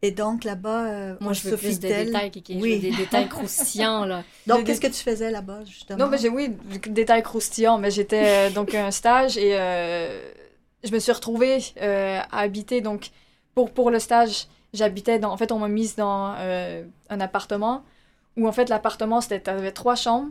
[0.00, 2.54] Et donc là-bas, euh, Moi, je veux plus de détails, Kiki.
[2.54, 2.74] Je Oui.
[2.76, 4.22] veux des détails croustillants, là.
[4.46, 5.98] Donc, Des- qu'est-ce que tu faisais là-bas, justement?
[6.04, 6.56] Non, mais j'ai, oui,
[6.88, 10.30] détails croustillants, mais j'étais euh, donc un stage et euh,
[10.84, 12.80] je me suis retrouvée euh, à habiter.
[12.80, 13.10] Donc,
[13.56, 15.32] pour, pour le stage, j'habitais dans.
[15.32, 17.82] En fait, on m'a mise dans euh, un appartement
[18.36, 19.40] où, en fait, l'appartement, c'était.
[19.40, 20.30] T'avais trois chambres.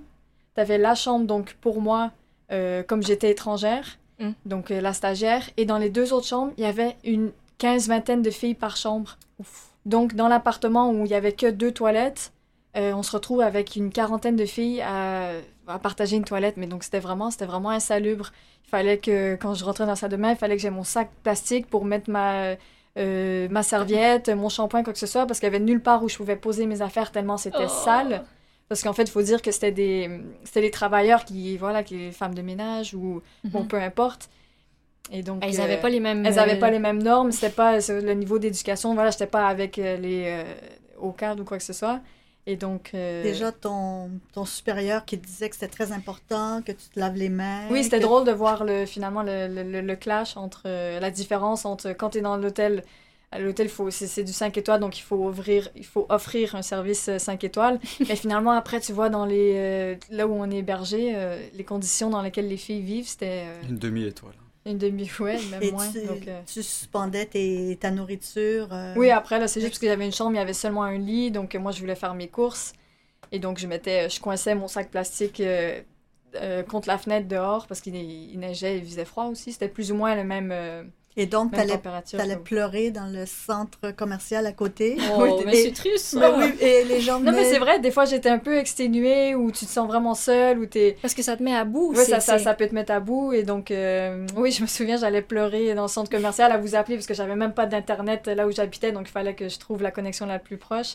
[0.55, 2.11] T'avais la chambre, donc, pour moi,
[2.53, 4.31] euh, comme j'étais étrangère, Mm.
[4.45, 5.43] donc euh, la stagiaire.
[5.57, 9.17] Et dans les deux autres chambres, il y avait une quinze-vingtaine de filles par chambre.
[9.85, 12.33] Donc, dans l'appartement où il y avait que deux toilettes,
[12.75, 15.31] euh, on se retrouve avec une quarantaine de filles à,
[15.67, 16.57] à partager une toilette.
[16.57, 18.31] Mais donc, c'était vraiment, c'était vraiment insalubre.
[18.65, 20.69] Il fallait que, quand je rentrais dans la salle de bain, il fallait que j'ai
[20.69, 22.55] mon sac plastique pour mettre ma,
[22.97, 26.03] euh, ma serviette, mon shampoing, quoi que ce soit, parce qu'il y avait nulle part
[26.03, 27.83] où je pouvais poser mes affaires tellement c'était Oh.
[27.85, 28.23] sale.
[28.69, 30.09] Parce qu'en fait, il faut dire que c'était des,
[30.43, 33.67] c'était les travailleurs qui, voilà, qui les femmes de ménage ou, bon, Mhm.
[33.67, 34.29] peu importe.
[35.11, 36.25] Et donc, Elles euh, n'avaient pas les mêmes.
[36.25, 39.47] elles n'avaient euh, pas les mêmes normes, c'était pas le niveau d'éducation, voilà, j'étais pas
[39.47, 40.43] avec euh, les euh,
[40.99, 42.01] au cadre ou quoi que ce soit.
[42.45, 46.89] Et donc euh, Déjà, ton, ton supérieur qui disait que c'était très important, que tu
[46.93, 47.67] te laves les mains.
[47.69, 50.99] Oui, c'était que- drôle de voir le finalement le, le, le- le clash entre euh,
[50.99, 52.83] la différence entre quand tu es dans l'hôtel
[53.31, 56.55] à l'hôtel faut c'est c'est du 5 étoiles donc il faut ouvrir il faut offrir
[56.55, 60.49] un service 5 étoiles mais finalement après tu vois dans les euh, là où on
[60.49, 64.33] est hébergé euh, les conditions dans lesquelles les filles vivent c'était euh, Une demi-étoile.
[64.65, 65.89] Une demi, ouais, même Et moins.
[65.89, 68.67] tu, donc, euh, tu suspendais tes- ta nourriture.
[68.73, 70.51] euh, Oui, après, là, c'est juste parce qu'il y avait une chambre, il y avait
[70.51, 72.73] seulement un lit, donc euh, moi, je voulais faire mes courses.
[73.31, 75.79] Et donc, je mettais, je coinçais mon sac plastique euh,
[76.35, 79.53] euh, contre la fenêtre dehors parce qu'il il neigeait, il faisait froid aussi.
[79.53, 80.83] C'était plus ou moins la même, euh,
[81.19, 82.19] Et donc, température.
[82.19, 84.97] allais pleurer dans le centre commercial à côté.
[85.17, 87.79] Oh, Oui, mais et- c'est triste, Mais oui, et les gens Non, mais c'est vrai,
[87.79, 90.95] des fois, j'étais un peu exténuée ou tu te sens vraiment seule ou t'es.
[91.01, 91.93] Parce que ça te met à bout.
[91.95, 93.33] Oui, ça peut te mettre à bout.
[93.33, 96.75] Et donc, euh, oui, je me souviens, j'allais pleurer dans le centre commercial à vous
[96.75, 98.91] appeler parce que j'avais même pas d'Internet là où j'habitais.
[98.91, 100.93] Donc, il fallait que je trouve la connexion la plus proche.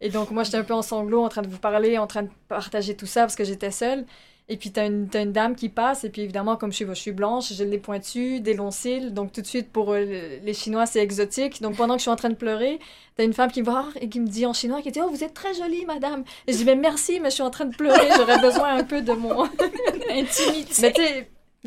[0.00, 2.24] Et donc, moi, j'étais un peu en sanglots, en train de vous parler, en train
[2.24, 4.04] de partager tout ça parce que j'étais seule.
[4.52, 6.04] Et puis, t'as une, t'as une dame qui passe.
[6.04, 9.14] Et puis, évidemment, comme je suis, je suis blanche, j'ai les pointus, des longs cils.
[9.14, 10.04] Donc, tout de suite, pour euh,
[10.42, 11.62] les Chinois, c'est exotique.
[11.62, 12.78] Donc, pendant que je suis en train de pleurer,
[13.16, 15.08] t'as une femme qui me voit et qui me dit en chinois, qui dit Oh,
[15.10, 16.24] vous êtes très jolie, madame.
[16.46, 18.08] Et je dis Mais merci, mais je suis en train de pleurer.
[18.16, 19.44] J'aurais besoin un peu de mon.
[20.10, 20.82] Intimité.
[20.82, 21.02] Mais tu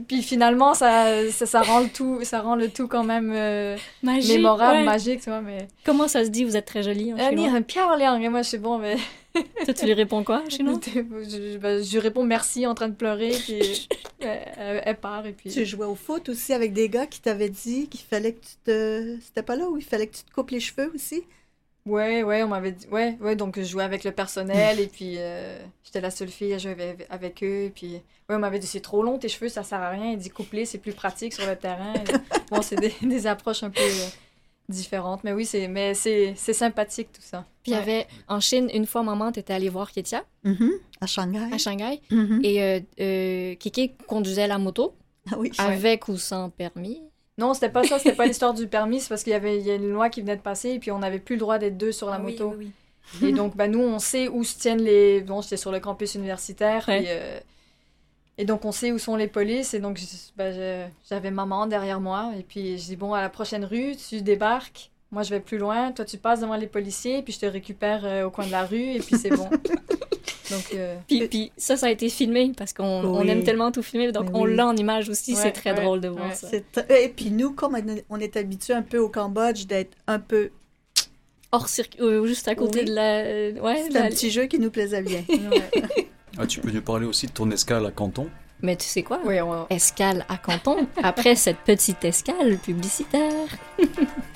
[0.08, 3.78] puis finalement, ça, ça, ça rend le tout, ça rend le tout quand même euh,
[4.04, 4.84] Magique, mémorable, ouais.
[4.84, 5.40] magique, tu vois.
[5.40, 7.98] Mais Comment ça se dit, vous êtes très jolie en ni chinois?
[7.98, 8.98] Liang, et moi je suis bon, mais
[9.66, 10.80] Toi, tu lui réponds quoi en chinois?
[10.84, 13.88] je, ben, je réponds merci en train de pleurer, puis
[14.20, 15.50] elle, elle part et puis.
[15.50, 18.56] Tu jouais au foot aussi avec des gars qui t'avaient dit qu'il fallait que tu
[18.64, 19.18] te.
[19.22, 21.24] C'était pas là où il fallait que tu te coupes les cheveux aussi?
[21.86, 25.18] Ouais, ouais, on m'avait dit, ouais, ouais, donc je jouais avec le personnel et puis
[25.20, 28.58] euh, j'étais la seule fille à jouer avec, avec eux et puis ouais, on m'avait
[28.58, 30.94] dit c'est trop long tes cheveux, ça sert à rien, il dit coupler c'est plus
[30.94, 31.94] pratique sur le terrain.
[31.94, 32.12] Et
[32.50, 34.08] bon, c'est des, des approches un peu euh,
[34.70, 37.46] différentes, mais oui, c'est mais c'est c'est sympathique tout ça.
[37.64, 40.72] Puis il y avait en Chine, une fois, maman, t'étais allée voir Ketia Mhm.
[41.02, 41.54] À Shanghai.
[41.54, 42.02] à Shanghai.
[42.12, 42.40] Mhm.
[42.44, 44.94] Et euh, euh, Kiki conduisait la moto,
[45.32, 45.52] Ah oui.
[45.58, 47.02] avec ou sans permis.
[47.38, 49.66] Non, c'était pas ça, c'était pas l'histoire du permis, c'est parce qu'il y avait il
[49.66, 51.58] y a une loi qui venait de passer et puis on n'avait plus le droit
[51.58, 52.54] d'être deux sur la Ah moto.
[52.58, 52.72] oui,
[53.22, 53.30] oui.
[53.30, 55.22] Et donc, bah, nous, on sait où se tiennent les.
[55.22, 56.86] Bon, j'étais sur le campus universitaire.
[56.88, 57.00] Ouais.
[57.02, 57.40] puis, euh,
[58.38, 59.74] Et donc, on sait où sont les polices.
[59.74, 62.32] Et donc, je- j'avais maman derrière moi.
[62.38, 64.92] Et puis, je dis, bon, à la prochaine rue, tu débarques.
[65.12, 65.92] Moi, je vais plus loin.
[65.94, 67.22] Toi, tu passes devant les policiers.
[67.22, 68.92] Puis, je te récupère euh, au coin de la rue.
[68.96, 69.50] Et puis, c'est bon.
[70.52, 73.82] donc, euh, Puis, puis ça, ça a été filmé parce qu'on on aime tellement tout
[73.84, 74.12] filmer.
[74.12, 74.56] Donc, Mais on oui.
[74.56, 75.34] l'a en image aussi.
[75.34, 76.36] Ouais, c'est très ouais, drôle de voir ouais.
[76.36, 76.48] ça.
[77.00, 77.78] Et puis nous, comme
[78.10, 80.50] on est- habitué un peu au Cambodge d'être un peu.
[81.54, 82.86] Hors circuit, euh, juste à côté Oui.
[82.86, 83.20] de la.
[83.20, 85.24] euh, ouais, C'est la- un petit jeu qui nous plaisait bien.
[85.30, 86.08] ouais.
[86.38, 88.28] Ah, tu peux nous parler aussi de ton escale à Canton?
[88.62, 89.20] Mais tu sais quoi?
[89.26, 93.48] On- Escale à Canton, après cette petite escale publicitaire.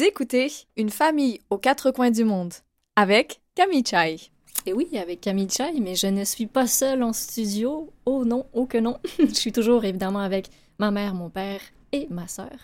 [0.00, 2.54] Vous écoutez Une famille aux quatre coins du monde
[2.96, 4.16] avec Camille Chai.
[4.64, 7.92] Et oui, avec Camille Chai, mais je ne suis pas seule en studio.
[8.06, 8.96] Oh non, oh que non.
[9.18, 11.60] je suis toujours évidemment avec ma mère, mon père
[11.92, 12.56] et ma sœur.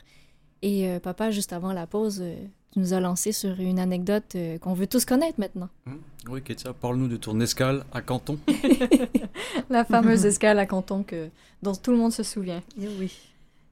[0.62, 2.36] Et euh, papa, juste avant la pause, euh,
[2.72, 5.68] tu nous as lancé sur une anecdote euh, qu'on veut tous connaître maintenant.
[5.84, 5.96] Hmm
[6.30, 8.38] Oui, Ketia, parle-nous de ton escale à Canton.
[9.68, 11.28] La fameuse escale à Canton que,
[11.62, 12.62] dont tout le monde se souvient.
[12.80, 13.12] Eh oui.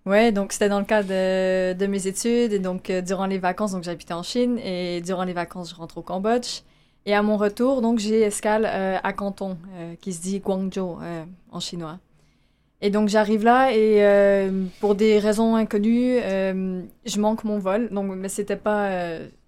[0.07, 3.39] Ouais, donc c'était dans le cadre de, de mes études et donc euh, durant les
[3.39, 6.61] vacances, donc j'habitais en Chine et durant les vacances, je rentre au Cambodge.
[7.07, 10.99] Et à mon retour, donc j'ai escale euh, à Canton, euh, qui se dit Guangzhou
[11.51, 11.99] en chinois.
[12.83, 17.89] Et donc j'arrive là et pour des raisons inconnues, je manque mon vol.
[17.91, 18.91] Donc, mais c'était pas,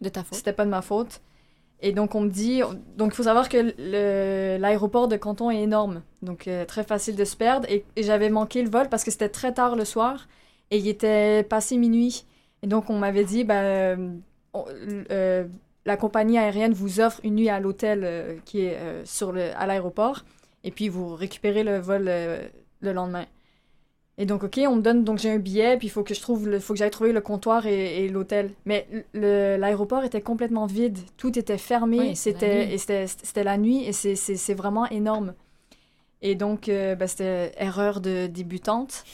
[0.01, 0.39] De ta faute.
[0.39, 1.21] c'était pas de ma faute.
[1.83, 2.63] Et donc on me dit,
[2.97, 7.25] donc il faut savoir que l'aéroport de Canton est énorme, donc euh, très facile de
[7.25, 7.69] se perdre.
[7.71, 10.27] Et, et j'avais manqué le vol parce que c'était très tard le soir
[10.71, 12.25] et il était passé minuit.
[12.63, 13.97] Et donc on m'avait dit, bah,
[14.55, 14.65] on-
[15.11, 15.45] euh,
[15.85, 19.51] la compagnie aérienne vous offre une nuit à l'hôtel euh, qui est euh, sur le,
[19.57, 20.25] à l'aéroport
[20.65, 22.47] et puis vous récupérez le vol euh,
[22.81, 23.27] le lendemain.
[24.19, 26.21] Et donc, OK, on me donne, donc j'ai un billet, puis il faut que je
[26.23, 28.51] trouve, il faut que j'aille trouver le comptoir et, et l'hôtel.
[28.65, 34.55] Mais l'aéroport était complètement vide, tout était fermé, Oui, c'était c'était la nuit et c'est-
[34.55, 35.35] vraiment énorme.
[36.23, 39.05] Et donc, ben, c'était erreur de débutante.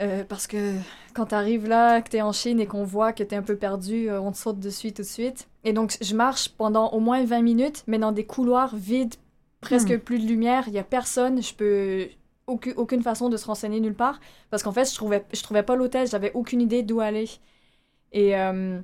[0.00, 0.74] Euh, parce que
[1.14, 3.36] quand tu arrives là, que tu es en Chine et qu'on voit que tu es
[3.38, 5.48] un peu perdu, euh, on te saute dessus tout de suite.
[5.64, 9.14] Et donc, je marche pendant au moins 20 minutes, mais dans des couloirs vides,
[9.60, 9.98] presque Hmm.
[9.98, 11.42] plus de lumière, il y a personne.
[11.42, 12.08] Je peux.
[12.46, 15.62] aucune, aucune façon de se renseigner nulle part parce qu'en fait, je trouvais, je trouvais
[15.62, 17.28] pas l'hôtel, j'avais aucune idée d'où aller.
[18.12, 18.80] Et, euh,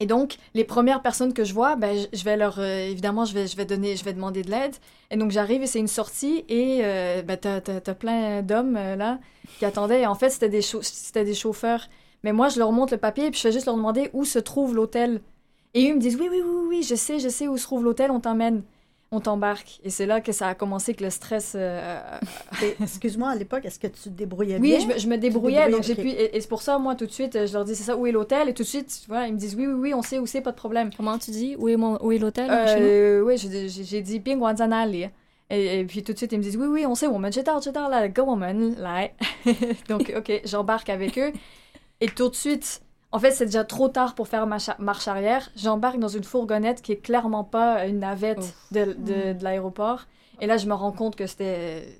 [0.00, 3.34] et donc, les premières personnes que je vois, ben, je- vais leur, euh, évidemment, je
[3.34, 4.76] vais, je vais donner, je vais demander de l'aide.
[5.10, 7.60] Et donc, j'arrive et c'est une sortie et euh, ben, t'as,
[7.94, 9.18] plein d'hommes euh, là
[9.58, 10.02] qui attendaient.
[10.02, 10.60] Et en fait, c'était des,
[11.24, 11.88] des chauffeurs.
[12.22, 14.24] Mais moi, je leur montre le papier et puis je fais juste leur demander où
[14.24, 15.20] se trouve l'hôtel.
[15.74, 17.64] Et eux ils me disent oui, oui, oui, oui, je sais, je sais où se
[17.64, 18.62] trouve l'hôtel, on t'emmène,
[19.10, 19.80] on t'embarque.
[19.84, 21.54] Et c'est là que ça a commencé que le stress.
[21.56, 22.18] euh,
[22.60, 24.80] Et, Excuse-moi, à l'époque, est-ce que tu te débrouillais oui, bien?
[24.80, 26.00] je me, je me débrouillais, donc j'ai ok.
[26.00, 26.08] pu.
[26.08, 28.06] Et, et c'est pour ça, moi, tout de suite, je leur dis c'est ça, où
[28.06, 28.48] est l'hôtel?
[28.48, 30.40] Et tout de suite, voilà, ils me disent oui, oui, oui, on sait où c'est,
[30.40, 30.90] pas de problème.
[30.96, 31.56] Comment tu dis?
[31.58, 31.96] Où est, mon...
[32.02, 32.58] où est l'hôtel?
[32.66, 32.86] chez nous?
[32.86, 34.94] Euh, oui, j'ai j'ai- j'ai dit Guantanale.
[35.50, 37.40] Et, et puis tout de suite, ils me disent oui, oui, on sait, woman, je
[37.40, 39.08] t'en, je t'en, là, go woman, là.
[39.88, 41.32] donc, ok, j'embarque avec eux.
[42.00, 45.50] Et tout de suite, en fait, c'est déjà trop tard pour faire marche arrière.
[45.56, 48.54] J'embarque dans une fourgonnette qui est clairement pas une navette Ouf.
[48.72, 50.06] de, de, de l'aéroport.
[50.40, 51.98] Et là, je me rends compte que c'était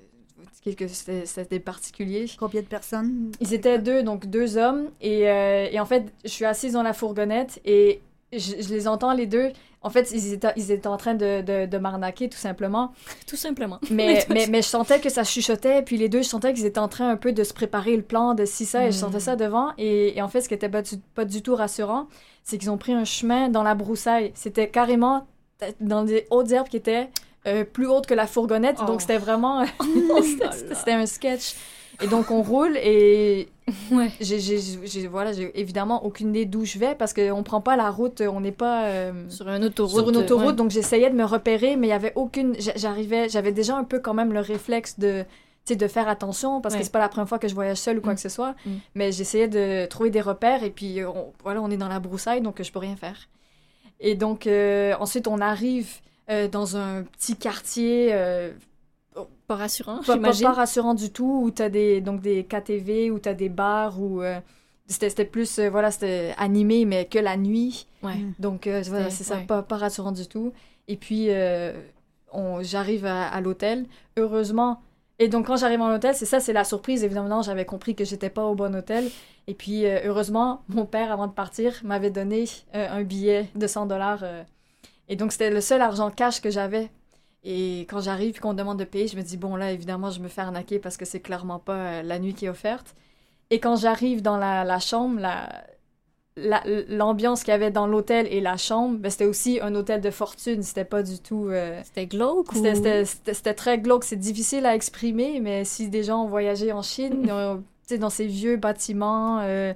[0.77, 2.27] que c'était c'était particulier.
[2.37, 3.31] Combien de personnes?
[3.39, 4.89] Ils étaient deux, donc deux hommes.
[5.01, 8.87] Et, euh, et en fait, je suis assise dans la fourgonnette et je, je les
[8.87, 9.49] entends les deux.
[9.81, 12.91] En fait, ils étaient, ils étaient en train de, de, de m'arnaquer, tout simplement.
[13.27, 13.79] Tout simplement.
[13.89, 15.81] Mais, mais, mais je sentais que ça chuchotait.
[15.83, 18.03] Puis les deux, je sentais qu'ils étaient en train un peu de se préparer le
[18.03, 18.85] plan de si ça.
[18.87, 18.99] Et je Mm.
[18.99, 19.69] sentais ça devant.
[19.77, 22.07] Et, et en fait, ce qui était pas du, pas du tout rassurant,
[22.43, 24.31] c'est qu'ils ont pris un chemin dans la broussaille.
[24.35, 25.27] C'était carrément
[25.79, 27.09] dans des hautes herbes qui étaient
[27.47, 28.77] euh, plus hautes que la fourgonnette.
[28.81, 28.85] Oh.
[28.85, 29.61] Donc, c'était vraiment...
[29.63, 29.67] là.
[30.73, 31.55] c'était un sketch.
[32.01, 33.49] Et donc, on roule et
[33.91, 34.09] Ouais.
[34.19, 38.21] j'ai, voilà, j'ai évidemment aucune idée d'où je vais parce qu'on prend pas la route,
[38.21, 39.91] on n'est pas euh, Sur une autoroute.
[39.99, 40.53] sur une autoroute, ouais.
[40.53, 42.55] donc j'essayais de me repérer, mais il y avait aucune.
[42.59, 45.23] j'a- J'arrivais, j'avais déjà un peu quand même le réflexe de,
[45.69, 46.79] de faire attention parce Ouais.
[46.79, 48.15] que c'est pas la première fois que je voyage seule ou quoi Mm.
[48.15, 48.69] que ce soit, Mm.
[48.95, 51.99] mais j'essayais de trouver des repères et puis euh, on- voilà, on est dans la
[51.99, 53.27] broussaille donc je peux rien faire.
[53.99, 55.89] Et donc euh, ensuite on arrive
[56.31, 58.09] euh, dans un petit quartier.
[58.13, 58.51] euh,
[59.49, 60.45] Pas rassurant, pas, pas, j'imagine.
[60.47, 64.21] pas rassurant du tout, où t'as des, donc des KTV, où t'as des bars, où
[64.21, 64.39] euh,
[64.85, 67.87] c'était c'était plus, euh, voilà, c'était animé, mais que la nuit.
[68.03, 68.13] Ouais.
[68.15, 68.33] Mm.
[68.37, 69.45] Donc, euh, voilà, c'est ça, ouais.
[69.45, 70.53] pas, pas rassurant du tout.
[70.87, 71.73] Et puis, euh,
[72.31, 73.87] on- j'arrive à, à l'hôtel.
[74.17, 74.81] Heureusement.
[75.17, 77.03] Et donc, quand j'arrive à l'hôtel, c'est ça, c'est la surprise.
[77.03, 79.09] Évidemment, j'avais compris que j'étais pas au bon hôtel.
[79.47, 83.65] Et puis, euh, heureusement, mon père, avant de partir, m'avait donné euh, un billet de
[83.65, 84.23] 100 dollars.
[85.07, 86.91] et donc, c'était le seul argent cash que j'avais.
[87.43, 90.11] Et quand j'arrive et qu'on me demande de payer, je me dis, bon, là, évidemment,
[90.11, 92.95] je me fais arnaquer parce que c'est clairement pas euh, la nuit qui est offerte.
[93.49, 95.49] Et quand j'arrive dans la, la chambre, la,
[96.37, 100.01] la- l'ambiance qu'il y avait dans l'hôtel et la chambre, ben, c'était aussi un hôtel
[100.01, 100.63] de fortune.
[100.63, 101.47] C'était pas du tout.
[101.49, 102.63] euh, C'était glauque ou...
[103.23, 104.03] c'était, très glauque.
[104.05, 107.61] C'est difficile à exprimer, mais si des gens ont voyagé en Chine, euh, tu
[107.95, 109.39] sais, dans ces vieux bâtiments.
[109.41, 109.73] euh,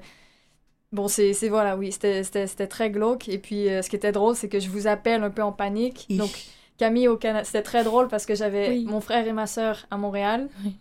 [0.92, 3.28] Bon, c'est, voilà, oui, c'était, c'était, c'était très glauque.
[3.28, 5.52] Et puis, euh, ce qui était drôle, c'est que je vous appelle un peu en
[5.52, 6.06] panique.
[6.16, 6.46] Donc,
[6.78, 8.86] Camille au Canada, c'était très drôle parce que j'avais Oui.
[8.86, 10.50] mon frère et ma sœur à Montréal.
[10.66, 10.76] Oui.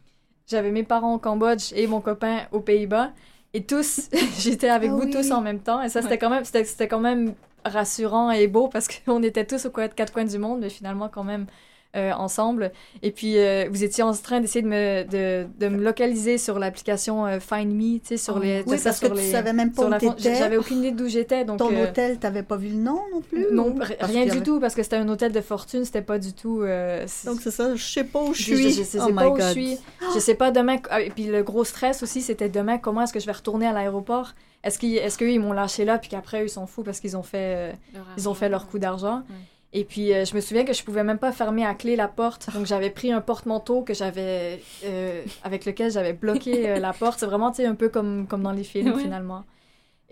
[0.46, 3.12] J'avais mes parents au Cambodge et mon copain aux Pays-Bas.
[3.54, 5.10] Et tous, j'étais avec Ah vous oui.
[5.10, 5.82] tous en même temps.
[5.82, 6.18] Et ça, c'était Ouais.
[6.18, 10.24] quand même, c'était, quand même rassurant et beau parce qu'on était tous aux quatre coins
[10.24, 11.46] du monde, mais finalement quand même
[11.94, 12.72] euh, ensemble.
[13.02, 16.58] Et puis, euh, vous étiez en train d'essayer de me, de, de me localiser sur
[16.58, 18.40] l'application euh, Find Me, tu sais, sur Oh.
[18.40, 18.62] les...
[18.66, 20.34] Oui, ça, parce que sur tu les- savais même pas où t'étais.
[20.36, 21.58] J'avais aucune idée d'où j'étais, donc...
[21.58, 23.46] Ton euh, hôtel, t'avais pas vu le nom non plus?
[23.52, 26.32] non, rien du avait- tout, parce que c'était un hôtel de fortune, c'était pas du
[26.32, 26.62] tout...
[26.62, 28.70] euh, Donc c'est ça, je sais pas où je suis.
[28.72, 29.78] je- je sais oh pas où je suis.
[30.14, 30.76] Je sais pas demain.
[30.90, 33.66] ah, Et puis le gros stress aussi, c'était demain, comment est-ce que je vais retourner
[33.66, 34.32] à l'aéroport?
[34.64, 37.16] Est-ce qu'ils est qu'eux, ils m'ont lâché là, puis qu'après, ils s'en foutent parce qu'ils
[37.16, 37.72] ont fait, euh,
[38.16, 39.16] ils ont fait leur coup d'argent?
[39.28, 39.36] Ouais.
[39.74, 42.08] Et puis, euh, je me souviens que je pouvais même pas fermer à clé la
[42.08, 42.48] porte.
[42.54, 47.18] Donc, j'avais pris un porte-manteau que j'avais, euh, avec lequel j'avais bloqué euh, la porte.
[47.20, 49.00] C'est vraiment, tu sais, un peu comme, comme dans les films, Ouais.
[49.02, 49.44] finalement.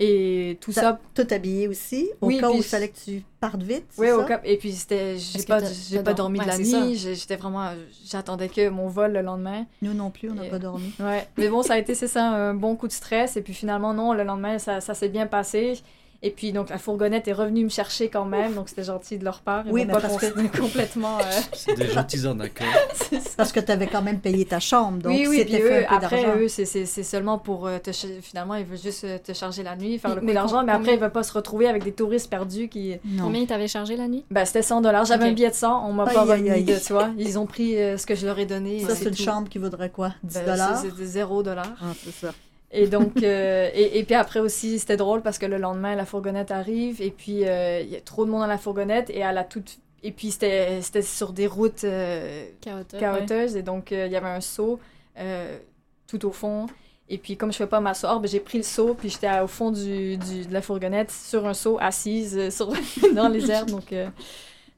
[0.03, 3.63] Et tout Ça- Tout habillé aussi, au Oui, cas où il fallait que tu partes
[3.63, 3.85] vite.
[3.99, 4.17] Oui, ça?
[4.19, 4.41] au cap.
[4.47, 6.97] Et puis, c'était, j'ai pas, j'ai pas dor- dormi de la nuit.
[6.97, 7.71] J'étais vraiment,
[8.07, 9.67] j'attendais que mon vol le lendemain.
[9.83, 10.91] Nous non plus, on n'a Et- pas dormi.
[11.01, 11.29] Ouais.
[11.37, 13.37] Mais bon, ça a été, c'est ça, un bon coup de stress.
[13.37, 15.79] Et puis finalement, non, le lendemain, ça, ça s'est bien passé.
[16.23, 18.53] Et puis, donc, la fourgonnette est revenue me chercher quand même.
[18.55, 19.63] Donc, c'était gentil de leur part.
[19.67, 21.19] Ils Oui, mais pas parce que- complètement.
[21.19, 21.23] euh,
[21.55, 22.69] C'est des gentils arnaqueurs.
[23.39, 25.81] Parce que tu avais quand même payé ta chambre, donc oui, oui, c'était puis fait
[25.81, 26.39] eux, un peu après, d'argent.
[26.41, 27.91] eux, c'est- c'est c'est seulement pour euh, te...
[27.91, 30.63] ch- Finalement, ils veulent juste euh, te charger la nuit, faire le coup mais d'argent,
[30.63, 32.97] mais après, ils veulent pas se retrouver avec des touristes perdus qui...
[33.07, 33.25] Non.
[33.25, 34.25] Combien ils t'avaient chargé la nuit?
[34.31, 35.07] Ben, c'était 100 dollars.
[35.07, 37.09] J'avais un billet de 100, on m'a pas remis de, tu vois.
[37.17, 38.81] Ils ont pris euh, ce que je leur ai donné.
[38.81, 39.23] Ça, c'est une tout.
[39.23, 40.13] chambre qui vaudrait quoi?
[40.23, 40.77] 10 Ben, dollars?
[40.79, 41.73] c'est- C'était 0 dollars.
[41.81, 42.33] Ah, c'est ça.
[42.73, 46.05] Et donc, euh, et, et puis après aussi, c'était drôle parce que le lendemain, la
[46.07, 49.23] fourgonnette arrive et puis euh, il y a trop de monde dans la fourgonnette et
[49.25, 49.79] à la toute.
[50.03, 53.01] Et puis c'était c'était sur des routes euh, Chaotique.
[53.01, 54.79] chaoteuses et donc euh, il y avait un seau
[55.19, 55.59] euh,
[56.07, 56.67] tout au fond.
[57.09, 59.49] Et puis comme je fais pas m'asseoir, ben, j'ai pris le seau puis j'étais au
[59.49, 62.73] fond du, du- de la fourgonnette sur un seau assise sur,
[63.15, 63.71] dans les herbes.
[63.71, 64.07] Donc, euh,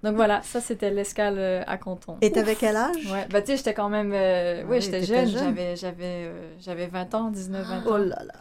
[0.02, 2.16] Donc voilà, ça c'était l'escale euh, à Canton.
[2.20, 2.96] Et t'avais quel âge?
[3.12, 4.12] Ouais, bah tu sais, j'étais quand même.
[4.12, 5.28] euh, Ah oui, oui, j'étais jeune.
[5.28, 5.44] jeune.
[5.44, 7.98] J'avais, j'avais, euh, j'avais 20 ans, 19, 20 Oh ans.
[7.98, 8.34] là là.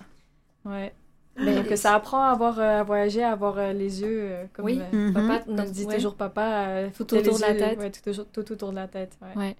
[0.65, 0.93] Ouais.
[1.37, 4.45] Ben, Donc ça apprend à, avoir, euh, à voyager, à avoir euh, les yeux euh,
[4.53, 4.65] comme.
[4.65, 4.79] Oui.
[4.81, 5.13] euh, Mhm.
[5.13, 5.95] Papa, Comme dit ouais.
[5.95, 7.79] toujours papa, euh, Tout autour de la tête.
[7.79, 9.17] Ouais, tout, autour de la tête.
[9.21, 9.39] Ouais.
[9.41, 9.55] Ouais.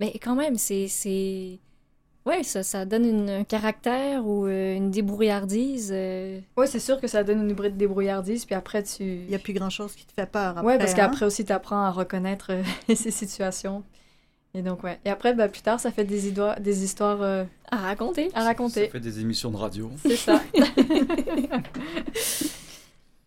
[0.00, 0.88] Mais quand même, c'est.
[2.26, 5.90] Ouais, ça, ça donne une- un caractère ou euh, une débrouillardise.
[5.92, 9.02] euh, Ouais, c'est sûr que ça donne une bride débrouillardise, puis après tu.
[9.02, 10.64] Il n'y a plus grand-chose qui te fait peur après.
[10.66, 10.96] ouais, parce hein?
[10.96, 12.62] qu'après aussi, tu apprends à reconnaître euh,
[12.94, 13.82] ces situations.
[14.52, 14.98] Et donc, ouais.
[15.04, 18.30] Et après, bah, plus tard, ça fait des, histoires des histoires euh, à raconter.
[18.34, 18.88] à Ça raconter.
[18.88, 19.90] fait des émissions de radio.
[20.02, 20.42] C'est ça.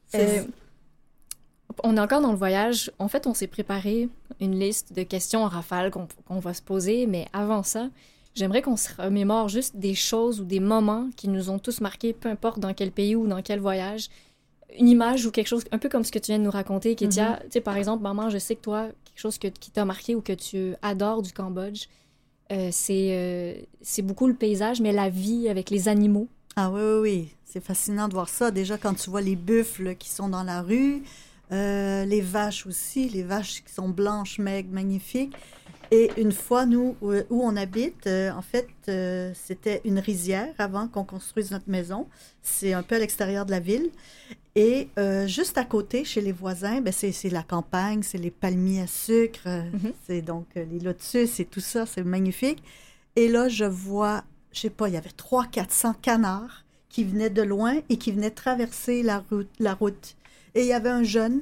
[0.07, 0.43] C'est- Euh,
[1.83, 2.91] on est encore dans le voyage.
[2.99, 4.07] En fait, on s'est préparé
[4.39, 7.89] une liste de questions en rafale qu'on qu'on va se poser, mais avant ça,
[8.35, 12.13] j'aimerais qu'on se remémore juste des choses ou des moments qui nous ont tous marqués,
[12.13, 14.09] peu importe dans quel pays ou dans quel voyage.
[14.79, 16.95] Une image ou quelque chose, un peu comme ce que tu viens de nous raconter,
[16.95, 17.39] Kétia.
[17.43, 20.15] Tu sais, par exemple, maman, je sais que toi, quelque chose que- qui t'a marqué
[20.15, 21.83] ou que tu adores du Cambodge,
[22.51, 26.27] euh, c'est euh, c'est beaucoup le paysage, mais la vie avec les animaux.
[26.55, 27.29] Ah oui, oui, oui.
[27.45, 28.49] C'est fascinant de voir ça.
[28.49, 31.03] Déjà, quand tu vois les buffles qui sont dans la rue,
[31.51, 35.35] euh, les vaches aussi, les vaches qui sont blanches, maigres, magnifiques.
[35.95, 40.87] Et une fois, nous, où, on habite, euh, en fait, euh, c'était une rizière avant
[40.87, 42.07] qu'on construise notre maison.
[42.41, 43.91] C'est un peu à l'extérieur de la ville.
[44.55, 48.81] Et euh, juste à côté, chez les voisins, ben, c'est la campagne, c'est les palmiers
[48.81, 49.93] à sucre, Mhm.
[50.07, 52.63] c'est donc les lotus et tout ça, c'est magnifique.
[53.15, 57.43] Et là, je vois, je sais pas, il y avait 300-400 canards qui venaient de
[57.43, 59.49] loin et qui venaient traverser la route.
[59.59, 60.15] La route.
[60.55, 61.41] Et il y avait un jeune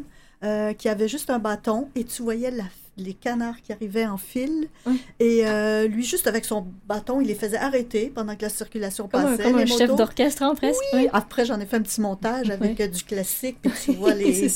[0.78, 2.64] qui avait juste un bâton et tu voyais la-
[3.02, 4.68] les canards qui arrivaient en file.
[4.86, 5.02] Oui.
[5.20, 9.08] Et euh, lui, juste avec son bâton, il les faisait arrêter pendant que la circulation
[9.08, 9.44] Comme un, passait.
[9.44, 10.80] comme les un chef d'orchestre, hein, presque.
[10.94, 14.14] Oui, Après, j'en ai fait un petit montage avec euh, du classique, puis tu vois
[14.14, 14.48] les,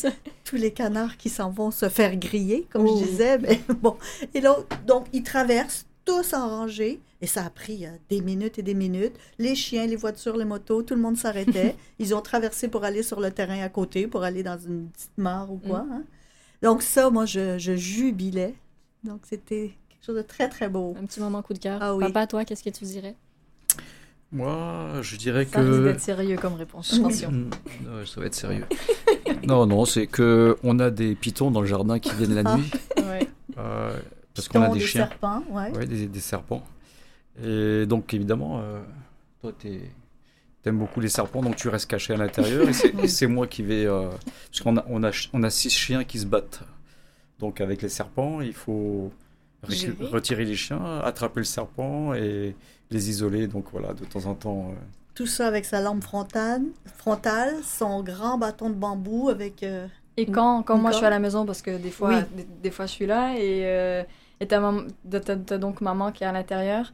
[0.43, 2.97] tous les canards qui s'en vont se faire griller, comme Oh.
[2.99, 3.37] je disais.
[3.39, 3.97] Mais bon.
[4.33, 4.55] Et là,
[4.87, 8.75] donc, ils traversent tous en rangée, et ça a pris euh, des minutes et des
[8.75, 9.15] minutes.
[9.39, 11.75] Les chiens, les voitures, les motos, tout le monde s'arrêtait.
[11.99, 15.17] Ils ont traversé pour aller sur le terrain à côté, pour aller dans une petite
[15.17, 15.85] mare ou quoi.
[15.91, 16.03] hein.
[16.63, 18.53] Donc ça, moi, je, je jubilais.
[19.03, 20.95] Donc c'était quelque chose de très, très beau.
[20.99, 21.79] Un petit moment coup de cœur.
[21.81, 22.05] Ah oui.
[22.05, 23.15] Papa, toi, qu'est-ce que tu dirais?
[24.31, 25.83] Moi, je dirais Ça que.
[25.85, 27.31] d'être sérieux comme réponse, attention.
[27.31, 27.49] Mm,
[27.97, 28.65] ouais, ça va être sérieux.
[29.47, 32.57] non, non, c'est que on a des pitons dans le jardin qui viennent la Ah.
[32.57, 32.69] nuit.
[33.05, 33.27] Ouais.
[33.59, 33.95] euh,
[34.33, 35.07] parce qu'on a Pitons, des chiens.
[35.07, 35.71] serpents, ouais.
[35.77, 36.63] Ouais, des, des serpents.
[37.41, 38.81] Et donc, évidemment, euh,
[39.41, 39.91] toi, t'es-
[40.65, 42.67] t'aimes beaucoup les serpents, donc tu restes caché à l'intérieur.
[42.67, 43.85] et c'est- moi qui vais.
[43.85, 44.09] euh,
[44.51, 46.61] parce qu'on a, on a, on a six chiens qui se battent.
[47.39, 49.11] Donc, avec les serpents, il faut
[49.63, 52.55] retirer les chiens, attraper le serpent et
[52.89, 53.47] les isoler.
[53.47, 54.69] Donc, voilà, de temps en temps.
[54.71, 54.73] euh,
[55.13, 56.63] Tout ça avec sa lampe frontale,
[56.97, 59.61] frontale son grand bâton de bambou avec...
[59.63, 59.87] euh,
[60.17, 62.23] Et quand, quand moi je suis à la maison, parce que des fois, Oui.
[62.37, 64.03] des, des fois je suis là, et, euh,
[64.39, 66.93] et t'as, mam- t'as- t'as- t'as donc maman qui est à l'intérieur,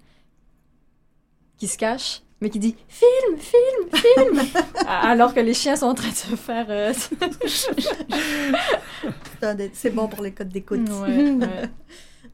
[1.57, 4.41] qui se cache, mais qui dit Film, film, film
[4.87, 6.65] Alors que les chiens sont en train de se faire.
[6.69, 6.93] euh,
[9.73, 10.89] c'est bon pour les codes d'écoute.
[10.89, 11.45] ouais, ouais.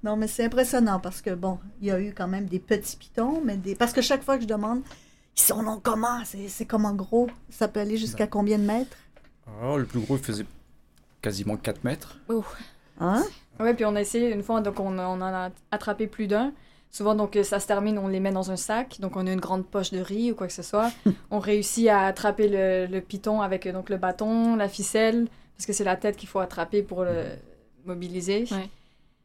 [0.03, 2.97] Non, mais c'est impressionnant parce que, bon, il y a eu quand même des petits
[2.97, 3.75] pitons, mais des...
[3.75, 4.81] Parce que chaque fois que je demande,
[5.35, 6.23] ils sont longs comment?
[6.23, 7.27] C'est c'est comment gros?
[7.49, 8.95] Ça peut aller jusqu'à combien de mètres?
[9.61, 10.45] ah, le plus gros, il faisait
[11.21, 12.19] quasiment 4 mètres.
[12.99, 13.23] Hein?
[13.59, 16.53] Ouais, puis on a essayé une fois, donc on, on en a attrapé plus d'un.
[16.91, 19.31] Souvent, donc euh, ça se termine, on les met dans un sac, donc on a
[19.31, 20.89] une grande poche de riz ou quoi que ce soit.
[21.31, 25.27] on réussit à attraper le, le python avec euh, donc le bâton, la ficelle,
[25.57, 27.23] parce que c'est la tête qu'il faut attraper pour le
[27.85, 28.69] mobiliser, Ouais.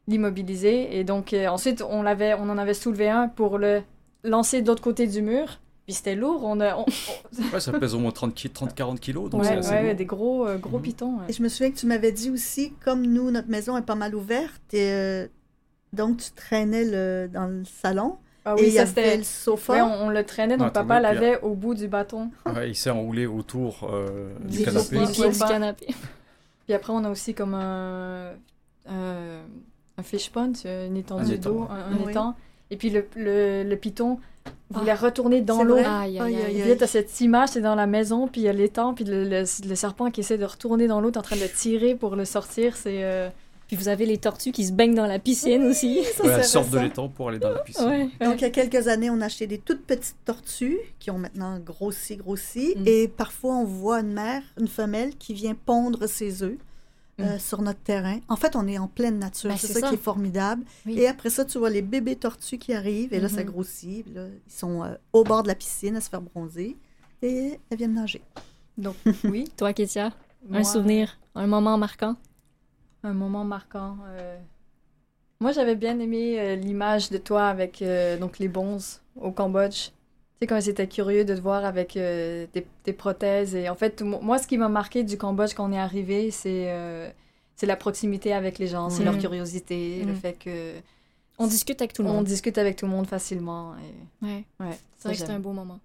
[0.07, 0.97] l'immobiliser.
[0.99, 3.81] Et donc euh, ensuite, on l'avait, on en avait soulevé un pour le
[4.23, 5.59] lancer de l'autre côté du mur.
[5.85, 6.85] Puis c'était lourd, on a, on-
[7.53, 9.95] Ouais, ça pèse au moins 30-40 kilos, donc ouais, c'est assez ouais, lourd.
[9.95, 10.83] des gros, euh, gros Mhm.
[10.83, 11.17] pythons.
[11.19, 11.25] ouais.
[11.29, 13.95] Et je me souviens que tu m'avais dit aussi, comme nous, notre maison est pas
[13.95, 15.27] mal ouverte, et euh,
[15.93, 19.17] donc tu traînais le, dans le salon, Ah et oui, y ça c'était.
[19.17, 19.73] le sofa.
[19.73, 22.29] Ouais, on, on le traînait, donc Ah, t'as papa l'avait au bout du bâton.
[22.45, 24.97] Ouais, il s'est enroulé autour euh, du Des canapé.
[24.97, 25.07] Ouais.
[25.11, 25.87] pieds du canapé.
[26.65, 28.31] Puis après, on a aussi comme un,
[28.89, 29.41] un,
[29.97, 31.67] un fish pond, une étendue Un étang, d'eau, ouais.
[31.69, 32.11] un, un Oui.
[32.11, 32.35] étang.
[32.71, 34.19] Et puis le, le, le python
[34.71, 35.75] voulait Ah, retourner dans l'eau.
[35.77, 38.93] Aïe, aïe, Aïe, t'as cette image, c'est dans la maison, puis il y a l'étang,
[38.93, 41.41] puis le, le, le serpent qui essaie de retourner dans l'eau, t'es en train de
[41.41, 42.75] le tirer pour le sortir.
[42.75, 43.03] C'est.
[43.03, 43.29] euh,
[43.73, 46.03] Puis vous avez les tortues qui se baignent dans la piscine aussi.
[46.03, 47.87] Ça, Ouais, elles sortent de l'étang pour aller dans la piscine.
[47.87, 48.09] Ouais.
[48.23, 51.17] Donc, il y a quelques années, on a acheté des toutes petites tortues qui ont
[51.17, 52.75] maintenant grossi, grossi.
[52.77, 52.83] Mm.
[52.87, 56.57] Et parfois, on voit une mère, une femelle, qui vient pondre ses œufs
[57.19, 58.19] euh, sur notre terrain.
[58.29, 59.49] En fait, on est en pleine nature.
[59.49, 59.89] Ben, c'est ça, ça.
[59.89, 60.63] qui est formidable.
[60.85, 60.99] Oui.
[60.99, 63.11] Et après ça, tu vois les bébés tortues qui arrivent.
[63.11, 63.49] Et là, ça Mhm.
[63.49, 64.05] grossit.
[64.13, 66.77] Là, ils sont euh, au bord de la piscine à se faire bronzer.
[67.23, 68.21] Et elles viennent nager.
[68.77, 69.45] Donc, oui.
[69.57, 70.11] Toi, Kétia,
[70.47, 72.15] moi, un souvenir, un moment marquant?
[73.03, 73.97] Un moment marquant.
[74.07, 74.37] euh.
[75.39, 79.87] Moi, j'avais bien aimé euh, l'image de toi avec euh, donc les bons au Cambodge.
[79.87, 79.91] Tu
[80.41, 82.47] sais, quand ils étaient curieux de te voir avec tes,
[82.83, 83.53] tes prothèses.
[83.55, 86.31] Et en fait, mo- moi, ce qui m'a marqué du Cambodge quand on est arrivé,
[86.31, 87.13] c'est
[87.55, 90.15] c'est la proximité avec les gens, c'est leur curiosité, le Mhm.
[90.15, 90.73] fait que
[91.37, 92.25] On discute avec tout le on monde.
[92.25, 93.73] discute avec tout le monde facilement.
[93.75, 94.25] Et...
[94.25, 94.43] Ouais.
[94.59, 95.79] Ouais, C'est vrai que c'est un beau moment.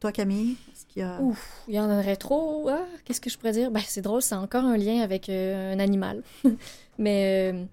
[0.00, 1.20] Toi, Camille, est-ce qu'il y a...
[1.20, 2.66] Ouf, il y en aurait trop.
[2.70, 3.70] Ah, Qu'est-ce que je pourrais dire?
[3.70, 6.22] Ben, c'est drôle, c'est encore un lien avec euh, un animal.
[6.98, 7.52] Mais.
[7.52, 7.64] euh,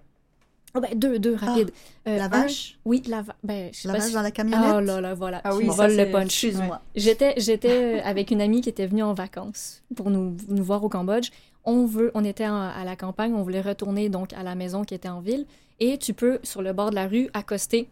[0.74, 1.70] oh, ben, deux, deux, rapide.
[2.06, 2.78] Euh, la un- vache?
[2.84, 3.36] oui, la vache.
[3.42, 4.74] Ben, je sais La pas vache si- dans la camionnette?
[4.76, 5.40] Oh là là, voilà.
[5.42, 6.24] Ah tu oui, ça, voles le punch.
[6.26, 6.82] Excuse-moi.
[6.94, 10.84] J'étais, j'étais euh, avec une amie qui était venue en vacances pour nous, nous voir
[10.84, 11.30] au Cambodge.
[11.64, 14.84] On veut, on était en- à la campagne, on voulait retourner donc à la maison
[14.84, 15.46] qui était en ville.
[15.80, 17.88] Et tu peux, sur le bord de la rue, accoster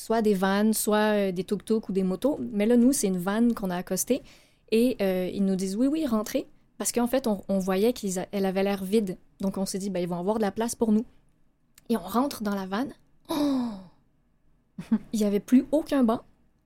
[0.00, 2.38] soit des vannes, soit euh, des tuk-tuk ou des motos.
[2.52, 4.22] Mais là, nous, c'est une vanne qu'on a accostée.
[4.72, 6.46] Et euh, ils nous disent oui, oui, rentrez.
[6.78, 9.18] Parce qu'en fait, on, on voyait qu'elle avait l'air vide.
[9.40, 11.04] Donc, on s'est dit, ben, ils vont avoir de la place pour nous.
[11.90, 12.92] Et on rentre dans la vanne.
[13.28, 13.68] Oh!
[15.12, 16.20] Il n'y avait plus aucun banc,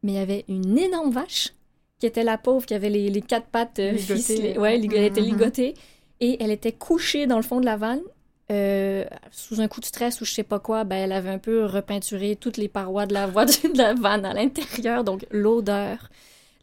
[0.04, 1.52] mais il y avait une énorme vache
[1.98, 4.14] qui était la pauvre, qui avait les, les quatre pattes euh, Ligotées.
[4.16, 4.58] ficelées.
[4.58, 5.26] Ouais, elle était Mhm.
[5.26, 5.74] ligotée.
[6.20, 8.02] Et elle était couchée dans le fond de la vanne.
[8.50, 11.38] Euh, sous un coup de stress ou je sais pas quoi, ben, elle avait un
[11.38, 15.04] peu repeinturé toutes les parois de la voiture de la vanne à l'intérieur.
[15.04, 16.10] Donc, l'odeur,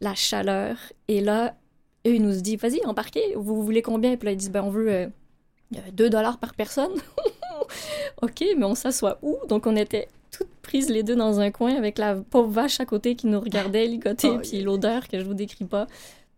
[0.00, 0.76] la chaleur.
[1.08, 1.54] Et là,
[2.06, 4.16] eux, ils nous disent, vas-y, embarquez, vous voulez combien?
[4.16, 5.06] Puis là, ils disent, ben, on veut euh,
[5.92, 6.92] 2 dollars par personne.
[8.22, 9.38] OK, mais on s'assoit où?
[9.48, 12.86] Donc, on était toutes prises les deux dans un coin avec la pauvre vache à
[12.86, 15.86] côté qui nous regardait ligoter, Oh, puis l'odeur que je vous décris pas.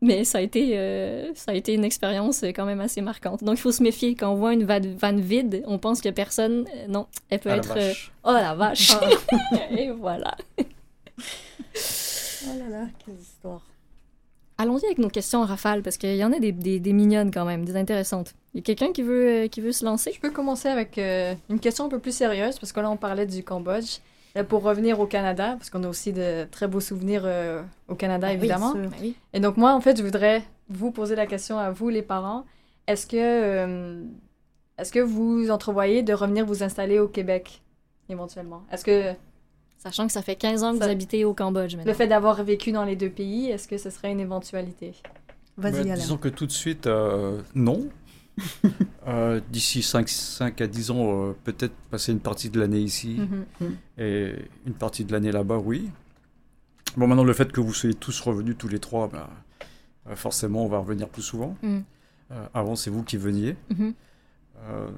[0.06, 3.42] Mais ça a été, euh, ça a été une expérience euh, quand même assez marquante.
[3.42, 4.14] Donc, il faut se méfier.
[4.14, 6.66] Quand on voit une vanne, vide, on pense que personne...
[6.76, 7.76] euh, non, elle peut Ah, la être...
[7.78, 7.92] euh,
[8.24, 8.92] oh, la vache!
[8.92, 9.56] Ah.
[9.78, 10.36] Et voilà.
[11.18, 13.62] Oh là là, quelle histoire.
[14.58, 17.30] Allons-y avec nos questions en rafale, parce qu'il y en a des, des, des mignonnes
[17.32, 18.34] quand même, des intéressantes.
[18.52, 20.12] Il y a quelqu'un qui veut, euh, qui veut se lancer?
[20.14, 22.96] Je peux commencer avec euh, une question un peu plus sérieuse, parce que là, on
[22.96, 23.98] parlait du Cambodge.
[24.34, 27.94] Là, pour revenir au Canada, parce qu'on a aussi de très beaux souvenirs euh, au
[27.94, 28.72] Canada, Ah oui, évidemment.
[28.72, 28.90] sûr.
[29.00, 29.14] Oui.
[29.32, 32.44] Et donc, moi, en fait, je voudrais vous poser la question à vous, les parents.
[32.88, 34.02] Est-ce que, euh,
[34.76, 37.62] est-ce que vous entrevoyez de revenir vous installer au Québec,
[38.08, 38.62] éventuellement?
[38.72, 39.12] Est-ce que
[39.78, 41.90] Sachant que ça fait 15 ans que Ça- vous habitez au Cambodge maintenant.
[41.92, 44.94] le fait d'avoir vécu dans les deux pays, est-ce que ce serait une éventualité?
[45.58, 45.94] Vas-y, Bah, Alain.
[45.96, 47.86] disons que tout de suite, euh, non.
[49.06, 53.20] Euh, D'ici 5, 5 à 10 ans, euh, peut-être passer une partie de l'année ici
[53.60, 53.76] Mhm.
[53.98, 54.32] et
[54.66, 55.90] une partie de l'année là-bas, oui.
[56.96, 59.28] Bon, maintenant, le fait que vous soyez tous revenus tous les trois, bah,
[60.08, 61.54] euh, forcément, on va revenir plus souvent.
[61.62, 61.80] Mm.
[62.32, 63.56] Euh, avant, c'est vous qui veniez.
[63.68, 63.92] Mhm.
[64.62, 64.88] Euh,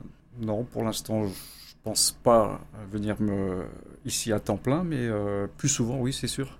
[0.40, 2.60] non, pour l'instant, je pense pas
[2.92, 3.64] venir me,
[4.04, 6.58] ici à temps plein, mais euh, plus souvent, oui, c'est sûr.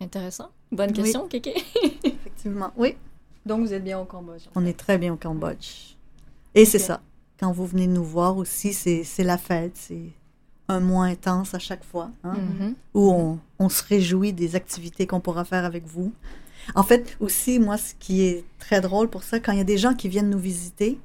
[0.00, 0.50] Intéressant.
[0.72, 0.96] Bonne Oui.
[1.02, 1.54] question, Kéké.
[2.04, 2.96] Effectivement, oui.
[3.46, 4.42] Donc, vous êtes bien au Cambodge.
[4.54, 5.96] On est très bien au Cambodge.
[6.54, 7.00] Et c'est ça.
[7.38, 9.72] Quand vous venez nous voir aussi, c'est la fête.
[9.74, 10.10] C'est
[10.68, 12.74] un mois intense à chaque fois, hein, Mhm.
[12.94, 16.12] où on, on se réjouit des activités qu'on pourra faire avec vous.
[16.74, 19.64] En fait, aussi, moi, ce qui est très drôle pour ça, quand il y a
[19.64, 20.98] des gens qui viennent nous visiter,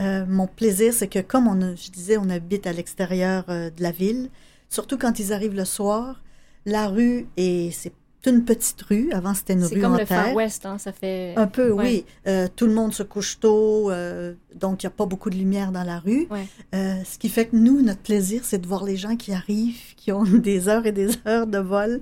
[0.00, 3.82] euh, mon plaisir, c'est que comme on je disais, on habite à l'extérieur euh, de
[3.82, 4.30] la ville,
[4.68, 6.22] surtout quand ils arrivent le soir,
[6.64, 7.92] la rue, et c'est
[8.30, 10.24] une petite rue, avant c'était une C'est rue comme en le terre.
[10.26, 11.34] Far West, hein, ça fait...
[11.36, 11.84] Un peu, Ouais.
[11.84, 12.04] oui.
[12.26, 15.36] Euh, tout le monde se couche tôt, euh, donc il n'y a pas beaucoup de
[15.36, 16.26] lumière dans la rue.
[16.30, 16.46] Ouais.
[16.74, 19.94] Euh, ce qui fait que nous, notre plaisir, c'est de voir les gens qui arrivent,
[19.96, 22.00] qui ont des heures et des heures de vol,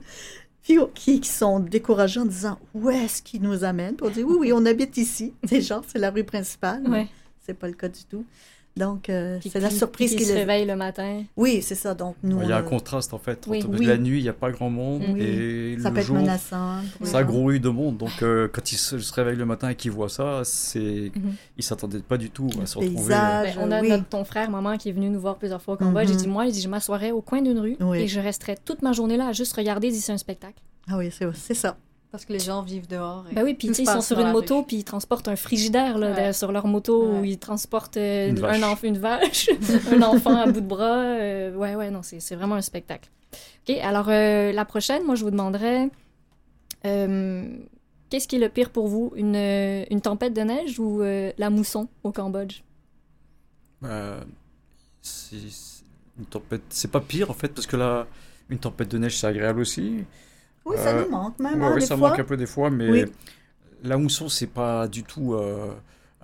[0.63, 3.97] puis qui, qui sont découragés en disant où est-ce qu'ils nous amènent?
[4.03, 5.35] On dit oui, oui, on habite ici.
[5.61, 6.83] Genre, c'est la rue principale.
[6.85, 7.09] mais Ouais.
[7.47, 8.25] C'est pas le cas du tout.
[8.77, 10.41] Donc, euh, c'est la surprise qui qui se les.
[10.41, 11.23] réveille le matin.
[11.37, 11.95] Oui, c'est ça.
[11.95, 12.43] Donc, nous.
[12.43, 13.45] Il y a un a- contraste, en fait.
[13.47, 13.59] Oui.
[13.59, 13.87] entre- Oui.
[13.87, 15.21] La nuit, il n'y a pas grand monde, Oui.
[15.23, 16.79] et Ça le peut être jour, menaçant.
[17.03, 17.97] ça grouille de monde.
[17.99, 21.35] Donc, euh, quand ils se, se réveillent le matin et qu'ils voient ça, c'est, Mhm.
[21.57, 22.97] ils s'attendaient pas du tout à se retrouver.
[22.97, 23.57] paysage.
[23.57, 23.89] Ben, on a oui.
[23.91, 26.09] notre, ton frère, maman, qui est venu nous voir plusieurs fois au Cambodge.
[26.09, 26.15] Mhm.
[26.15, 27.99] Il dit, moi, il dit, je m'assoirais au coin d'une rue Oui.
[28.01, 30.61] et je resterais toute ma journée là à juste regarder d'ici un spectacle.
[30.89, 31.77] Ah oui, c'est c'est ça.
[32.15, 33.25] Parce que les gens vivent dehors.
[33.29, 36.13] et Ben oui, puis ils sont sur une moto, puis ils transportent un frigidaire là,
[36.13, 36.29] Ouais.
[36.29, 37.19] de- sur leur moto, Ouais.
[37.19, 38.63] ou ils transportent euh, Une un vache.
[38.63, 39.51] enfant, une vache,
[39.93, 41.01] un enfant à bout de bras.
[41.01, 43.11] euh, ouais, ouais, non, c'est c'est vraiment un spectacle.
[43.69, 45.91] OK, alors euh, la prochaine, moi, je vous demanderais,
[46.87, 47.57] euh,
[48.11, 49.35] qu'est-ce qui est le pire pour vous, une,
[49.91, 52.61] une tempête de neige ou euh, la mousson au Cambodge?
[53.83, 54.21] Euh,
[55.03, 55.83] c'est c'est
[56.17, 56.63] une tempête.
[56.69, 58.07] C'est pas pire en fait parce que là,
[58.51, 60.05] une tempête de neige c'est agréable aussi.
[60.65, 61.61] Oui, ça Euh, nous manque même.
[61.61, 62.11] Ouais, hein, des ça fois.
[62.11, 63.05] manque un peu des fois, mais Oui.
[63.83, 65.73] la mousson c'est pas du tout euh,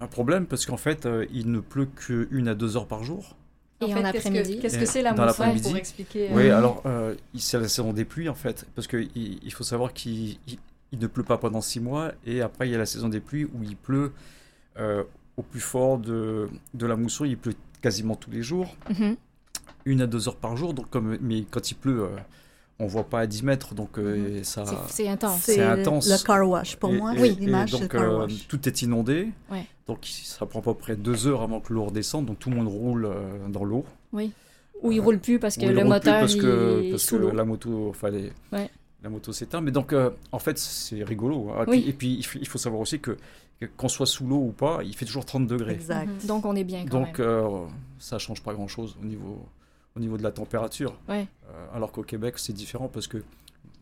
[0.01, 3.37] un problème parce qu'en fait euh, il ne pleut qu'une à deux heures par jour.
[3.83, 4.59] Et en fait, qu'est-ce que- après-midi?
[4.61, 5.69] Qu'est-ce que c'est la dans mousson l'après-midi.
[5.69, 8.97] pour expliquer euh, Oui, alors euh, c'est la saison des pluies en fait parce que
[9.15, 10.59] il, il faut savoir qu'il il-
[10.93, 13.21] il ne pleut pas pendant six mois et après il y a la saison des
[13.21, 14.13] pluies où il pleut
[14.79, 15.03] euh,
[15.37, 19.17] au plus fort de, de la mousson, il pleut quasiment tous les jours, Mhm.
[19.87, 20.75] une à deux heures par jour.
[20.75, 22.09] Donc comme, mais quand il pleut, euh,
[22.81, 24.65] on voit pas à 10 mètres, donc euh, ça.
[24.89, 25.41] C'est- intense.
[25.43, 26.09] C'est intense.
[26.09, 26.77] le car wash.
[26.77, 29.29] Pour Et- moi, et- et l'image donc car euh, tout est inondé.
[29.51, 29.67] Ouais.
[29.87, 32.27] Donc ça prend à peu près deux heures avant que l'eau redescende.
[32.27, 33.85] Donc tout le monde roule euh, dans l'eau.
[34.83, 36.87] Ou il roule plus parce que Ou il le roule plus moteur parce que, il
[36.87, 37.31] est parce sous que l'eau.
[37.33, 38.71] la moto, enfin, les- Ouais.
[39.03, 39.61] la moto s'éteint.
[39.61, 41.51] Mais donc, euh, en fait, c'est rigolo.
[41.51, 41.65] hein.
[41.67, 41.81] Et Oui.
[41.81, 43.17] puis- Et puis, il faut- savoir aussi que,
[43.77, 45.75] qu'on soit sous l'eau ou pas, il fait toujours 30 degrés.
[45.75, 46.07] Exact.
[46.23, 46.27] Mhm.
[46.29, 47.29] Donc on est bien quand Donc, même.
[47.29, 47.49] euh,
[47.99, 49.45] ça change pas grand-chose au niveau,
[49.97, 50.97] au niveau de la température.
[51.09, 51.27] Ouais.
[51.51, 53.23] Euh, alors qu'au Québec, c'est différent parce que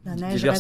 [0.07, 0.57] l'hiver,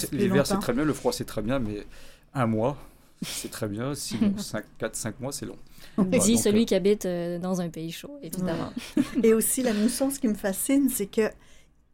[0.46, 1.86] c'est- très bien, le froid, c'est très bien, mais
[2.34, 2.76] un mois,
[3.22, 3.94] c'est très bien.
[3.94, 4.34] Sinon,
[4.78, 5.56] 4, 5 mois, c'est long.
[5.98, 8.72] Dit donc, celui euh, qui habite euh, dans un pays chaud, évidemment.
[9.22, 11.30] Et aussi, la mousson, ce qui me fascine, c'est que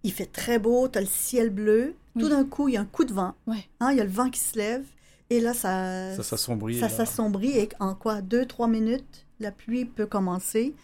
[0.02, 1.94] il fait très beau, tu as le ciel bleu.
[2.18, 3.34] Tout d'un coup, il y a un coup de vent.
[3.46, 3.64] Ouais.
[3.80, 4.84] Hein, il y a le vent qui se lève.
[5.30, 6.78] Et là, ça, Ça s'assombrit.
[6.78, 7.50] ça s'assombrit.
[7.58, 10.74] Et en quoi Deux, trois minutes, la pluie peut commencer.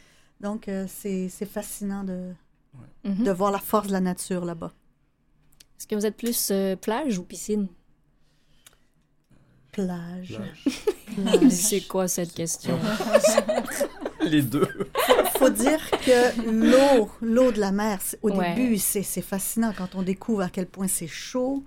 [0.40, 2.32] Donc, euh, c'est c'est fascinant de,
[3.04, 4.72] De voir la force de la nature là-bas.
[5.78, 7.68] Est-ce que vous êtes plus euh, plage ou piscine?
[9.72, 10.34] Plage.
[10.36, 10.64] Plage.
[11.40, 11.50] plage.
[11.52, 12.78] C'est quoi cette question?
[14.22, 14.68] Les deux.
[15.38, 18.54] faut dire que l'eau, l'eau de la mer, au Ouais.
[18.54, 21.64] début, c'est c'est fascinant quand on découvre à quel point c'est chaud.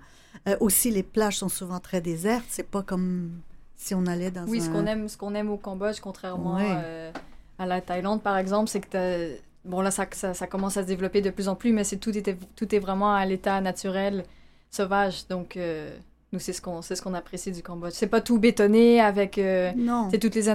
[0.48, 2.44] Euh, aussi, les plages sont souvent très désertes.
[2.48, 3.40] C'est pas comme
[3.76, 4.64] si on allait dans Oui, un...
[4.64, 6.72] ce qu'on aime, ce qu'on aime au Cambodge, contrairement Ouais.
[6.76, 7.12] euh,
[7.58, 10.86] à la Thaïlande, par exemple, c'est que bon là, ça, ça, ça commence à se
[10.86, 14.24] développer de plus en plus, mais c'est tout était tout est vraiment à l'état naturel,
[14.70, 15.26] sauvage.
[15.28, 15.96] Donc euh,
[16.32, 17.92] nous, c'est ce qu'on c'est ce qu'on apprécie du Cambodge.
[17.94, 20.54] C'est pas tout bétonné avec euh, Non, c'est toutes les euh,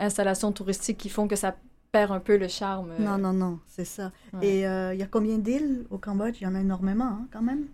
[0.00, 1.56] installations touristiques qui font que ça
[1.92, 2.90] perd un peu le charme.
[2.92, 3.02] euh.
[3.02, 4.12] non, non, non, c'est ça.
[4.32, 4.46] Ouais.
[4.46, 6.40] Et euh, il y a combien d'îles au Cambodge?
[6.40, 7.66] Il y en a énormément, hein, quand même.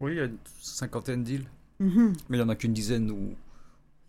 [0.00, 1.46] Oui, il y a une cinquantaine d'îles.
[1.80, 2.12] Mhm.
[2.28, 3.34] Mais il n'y en a qu'une dizaine où,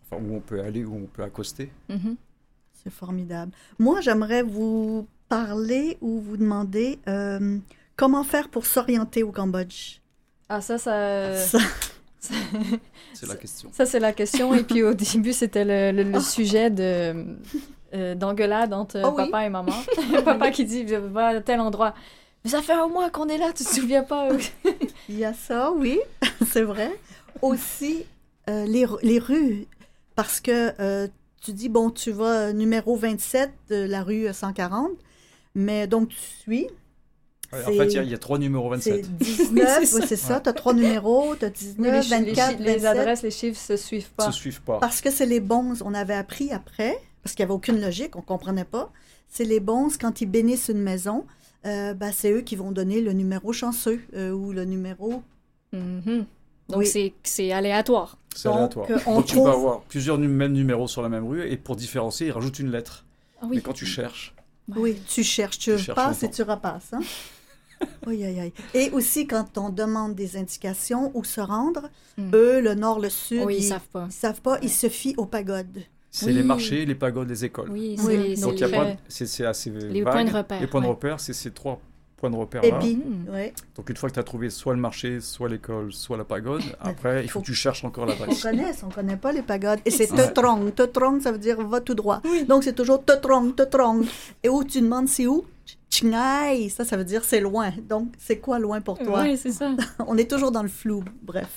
[0.04, 1.70] enfin, où on peut aller, où on peut accoster.
[1.88, 2.16] Mhm.
[2.72, 3.52] C'est formidable.
[3.78, 7.56] Moi, j'aimerais vous parler ou vous demander euh,
[7.96, 10.00] comment faire pour s'orienter au Cambodge?
[10.50, 11.58] Ah ça, ça, Ça-
[13.14, 13.70] C'est la question.
[13.72, 14.52] ça c'est la question.
[14.54, 17.14] Et puis au début, c'était le, le- le sujet de
[17.94, 19.16] euh, d'engueulade entre Ah oui?
[19.24, 19.72] papa et maman.
[20.24, 21.94] papa qui dit va à tel endroit.
[22.44, 24.28] Mais ça fait un mois qu'on est là, tu te souviens pas
[25.08, 25.98] Il y a ça, oui,
[26.50, 26.90] c'est vrai.
[27.42, 28.04] Aussi,
[28.48, 29.66] euh, les, les rues,
[30.14, 31.06] parce que euh,
[31.42, 34.90] tu dis, bon, tu vas euh, numéro 27 de la rue 140,
[35.54, 36.66] mais donc tu suis.
[37.52, 39.16] Ouais, en fait, il y a- il y, a trois numéros C'est 27.
[39.18, 42.10] 19, C'est oui, c'est ça, tu as trois numéros, tu as Oui, 19, les, chi-
[42.10, 42.84] les 24, chi- les 27.
[42.86, 44.30] adresses, les chiffres se suivent pas.
[44.30, 44.78] se suivent pas.
[44.78, 48.14] Parce que c'est les bons, on avait appris après, parce qu'il n'y avait aucune logique,
[48.14, 48.92] on ne comprenait pas.
[49.28, 51.26] C'est les bons, quand ils bénissent une maison,
[51.66, 55.22] euh, ben, c'est eux qui vont donner le numéro chanceux euh, ou le numéro.
[55.72, 56.26] Mhm.
[56.68, 56.86] Donc Oui.
[56.86, 58.16] c'est- c'est aléatoire.
[58.36, 58.86] C'est aléatoire.
[58.90, 61.74] euh, on Donc tu peux avoir plusieurs mêmes numéros sur la même rue et pour
[61.74, 63.04] différencier, ils rajoutent une lettre.
[63.42, 63.62] Ah Mais oui.
[63.62, 64.34] quand tu cherches,
[64.76, 66.92] Oui, tu cherches, tu, Tu cherches passes et tu repasses.
[66.92, 67.00] Hein?
[68.06, 68.52] oui, aïe, aïe.
[68.74, 72.30] Et aussi, quand on demande des indications où se rendre, Hmm.
[72.34, 74.06] eux, le nord, le sud, Oui, ils ils savent pas.
[74.08, 75.78] ils savent pas, ils se fient aux pagodes.
[76.10, 76.32] c'est Oui.
[76.32, 77.70] les marchés, les pagodes, les écoles.
[77.70, 80.02] Oui, Oui, c'est c'est Donc il y a les- pas, de- c'est c'est assez les
[80.02, 80.12] vague.
[80.12, 80.86] points de repère, Les points ouais.
[80.88, 81.80] de repère, c'est ces trois
[82.28, 82.78] de repère Et là.
[82.78, 83.00] puis,
[83.30, 86.24] ouais, Donc une fois que tu as trouvé soit le marché, soit l'école, soit la
[86.24, 88.42] pagode, après il faut que tu cherches encore on l'adresse.
[88.42, 89.78] connaît, on connaît pas les pagodes.
[89.86, 90.16] Et c'est Ouais.
[90.26, 90.74] Tetrong.
[90.74, 92.20] Tetrong, ça veut dire va tout droit.
[92.48, 94.04] Donc c'est toujours Tetrong, Tetrong.
[94.42, 95.44] Et où tu demandes c'est où?
[95.88, 97.72] Chingai, ça, ça veut dire c'est loin.
[97.88, 99.22] Donc c'est quoi loin pour toi?
[99.22, 99.72] Ouais, c'est ça.
[100.06, 101.48] On est toujours dans le flou, bref.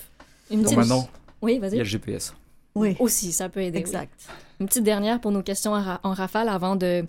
[0.50, 1.08] Une Donc maintenant,
[1.42, 2.34] Oui, il y a le GPS.
[2.74, 3.78] Oui, Aussi, ça peut aider.
[3.78, 3.80] oui.
[3.80, 4.12] exact.
[4.60, 7.04] Une petite dernière pour nos questions en rafale avant de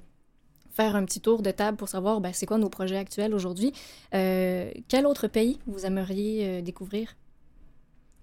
[0.76, 3.72] faire un petit tour de table pour savoir ben, c'est quoi nos projets actuels aujourd'hui.
[4.14, 7.16] Euh, quel autre pays vous aimeriez euh, découvrir?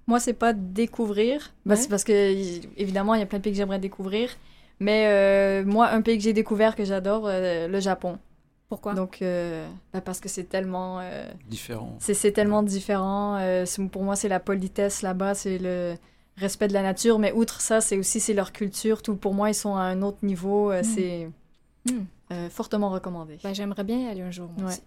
[0.06, 1.76] Moi, c'est pas découvrir, Ouais.
[1.76, 2.12] c'est parce que
[2.76, 4.30] évidemment, il y a plein de pays que j'aimerais découvrir.
[4.80, 8.18] Mais euh, moi, un pays que j'ai découvert que j'adore, euh, le Japon.
[8.68, 8.94] Pourquoi?
[8.94, 11.96] Donc, euh, bah, parce que c'est tellement, euh, Différent.
[12.00, 13.36] c'est c'est tellement différent.
[13.38, 15.94] euh, c'est- pour moi, c'est la politesse là-bas, c'est le
[16.36, 17.18] respect de la nature.
[17.20, 19.02] Mais outre ça, c'est aussi c'est leur culture.
[19.02, 20.72] Tout pour moi, ils sont à un autre niveau.
[20.72, 20.84] euh, Mm.
[20.84, 21.28] C'est
[21.86, 22.00] Mm.
[22.32, 23.38] Euh, fortement recommandé.
[23.42, 24.48] Ben, J'aimerais bien y aller un jour.
[24.56, 24.72] Moi Ouais.
[24.72, 24.82] aussi.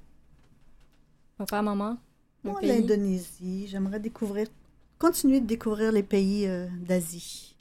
[1.38, 1.98] Papa, maman?
[2.44, 2.70] Moi, pays?
[2.70, 4.48] l'Indonésie, j'aimerais découvrir,
[5.00, 7.52] continuer de découvrir les pays euh, d'Asie.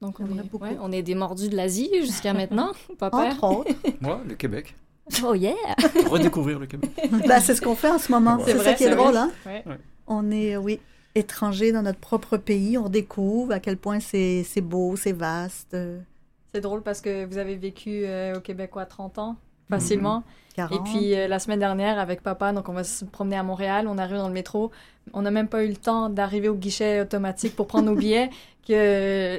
[0.00, 0.64] Donc, on est, beaucoup.
[0.64, 3.18] ouais, on est des mordus de l'Asie jusqu'à maintenant, papa.
[3.30, 3.70] Entre autres.
[4.00, 4.74] Moi, le Québec.
[5.24, 5.54] Oh yeah!
[6.10, 6.90] Redécouvrir le Québec.
[7.28, 8.36] Ben, c'est ce qu'on fait en ce moment.
[8.38, 8.42] Ouais.
[8.44, 9.30] C'est C'est ça vrai, qui est c'est drôle, hein?
[9.46, 9.62] Ouais.
[10.08, 10.80] On est, oui,
[11.14, 12.76] étrangers dans notre propre pays.
[12.78, 15.76] On découvre à quel point c'est c'est beau, c'est vaste.
[16.54, 19.36] C'est drôle parce que vous avez vécu euh, au Québec, quoi, 30 ans,
[19.70, 20.22] facilement.
[20.56, 20.72] 40.
[20.72, 23.86] Et puis euh, la semaine dernière, avec papa, donc on va se promener à Montréal,
[23.88, 24.70] on arrive dans le métro.
[25.14, 28.28] On n'a même pas eu le temps d'arriver au guichet automatique pour prendre nos billets
[28.68, 29.38] que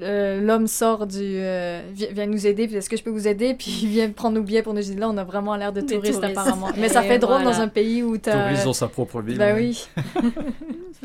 [0.00, 1.18] euh, l'homme sort du.
[1.22, 3.54] euh, vi- vient nous aider, puis est-ce que je peux vous aider?
[3.54, 5.80] Puis il vient prendre nos billets pour nous dire là, on a vraiment l'air de
[5.80, 6.38] touristes, touristes.
[6.38, 6.68] apparemment.
[6.78, 7.50] Mais ça fait drôle voilà.
[7.56, 8.44] dans un pays où t'as.
[8.44, 9.38] Touristes dans sa propre ville.
[9.38, 9.88] Ben oui.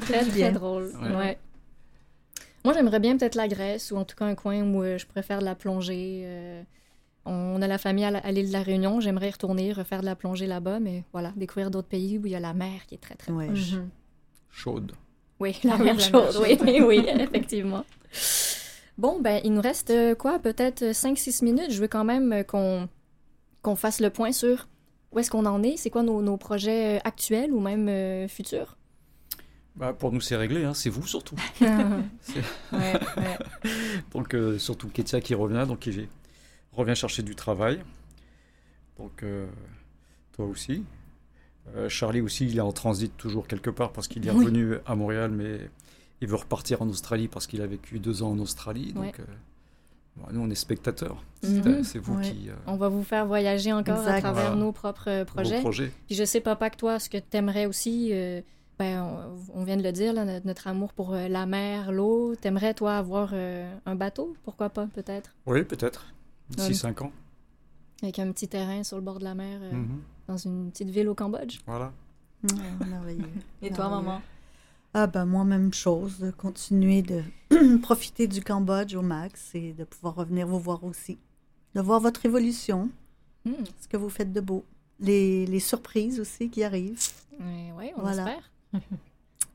[0.01, 0.51] Très, très bien.
[0.51, 0.91] drôle.
[1.01, 1.15] Ouais.
[1.17, 1.37] Ouais.
[2.65, 5.05] Moi, j'aimerais bien peut-être la Grèce ou en tout cas un coin où euh, je
[5.05, 6.21] pourrais faire de la plongée.
[6.25, 6.61] euh,
[7.25, 8.99] on a la famille à, l'île de la Réunion.
[9.01, 12.31] J'aimerais y retourner, refaire de la plongée là-bas, mais voilà, découvrir d'autres pays où il
[12.31, 13.47] y a la mer qui est très, très Ouais.
[13.47, 13.73] proche.
[13.73, 13.89] Mhm.
[14.49, 14.91] Chaude.
[15.39, 16.39] Oui, la chose.
[16.39, 17.85] même Oui, oui, effectivement.
[18.97, 20.39] Bon, ben, il nous reste euh, quoi?
[20.39, 21.71] Peut-être 5-6 minutes.
[21.71, 22.89] Je veux quand même qu'on
[23.61, 24.67] qu'on fasse le point sur
[25.11, 28.77] où est-ce qu'on en est, c'est quoi nos, nos projets actuels ou même euh, futurs?
[29.75, 31.35] Bah, pour nous, c'est réglé, hein, c'est vous surtout.
[31.61, 31.67] ouais,
[32.73, 33.37] Ouais, ouais.
[34.13, 36.07] Donc, euh, surtout Ketia qui revient, donc qui
[36.73, 37.81] revient chercher du travail.
[38.97, 39.47] Donc, euh,
[40.33, 40.83] toi aussi.
[41.75, 44.43] Euh, Charlie aussi, il est en transit toujours quelque part parce qu'il est Oui.
[44.45, 45.59] revenu à Montréal, mais
[46.19, 48.91] il veut repartir en Australie parce qu'il a vécu deux ans en Australie.
[48.91, 49.25] Donc, Ouais.
[50.17, 51.23] bah, nous, on est spectateurs.
[51.43, 51.63] Mhm.
[51.63, 52.49] C'est- C'est vous qui.
[52.67, 54.55] On va vous faire voyager encore à travers Voilà.
[54.57, 55.25] nos propres vos
[55.61, 55.91] projets.
[56.07, 58.11] Puis je sais, papa, que toi, ce que tu aimerais aussi,
[58.79, 59.03] ben,
[59.53, 62.35] on, on vient de le dire, là, notre, notre amour pour euh, la mer, l'eau.
[62.35, 64.35] T'aimerais, toi, avoir euh, un bateau?
[64.43, 65.35] Pourquoi pas, peut-être?
[65.45, 66.13] Oui, peut-être.
[66.49, 67.11] D'ici cinq ans.
[68.01, 70.01] Avec un petit terrain sur le bord de la mer, euh, Mhm.
[70.27, 71.59] dans une petite ville au Cambodge.
[71.67, 71.91] Voilà.
[72.43, 73.29] Ouais, merveilleux.
[73.61, 74.21] Et toi, maman?
[74.93, 77.21] Ah ben moi, même chose, de continuer de
[77.81, 81.19] profiter du Cambodge au max et de pouvoir revenir vous voir aussi.
[81.75, 82.89] De voir votre évolution,
[83.45, 83.53] Hmm.
[83.79, 84.63] ce que vous faites de beau.
[84.99, 86.99] Les, les surprises aussi qui arrivent.
[87.39, 88.23] Ouais, ouais, on Voilà.
[88.27, 88.49] espère.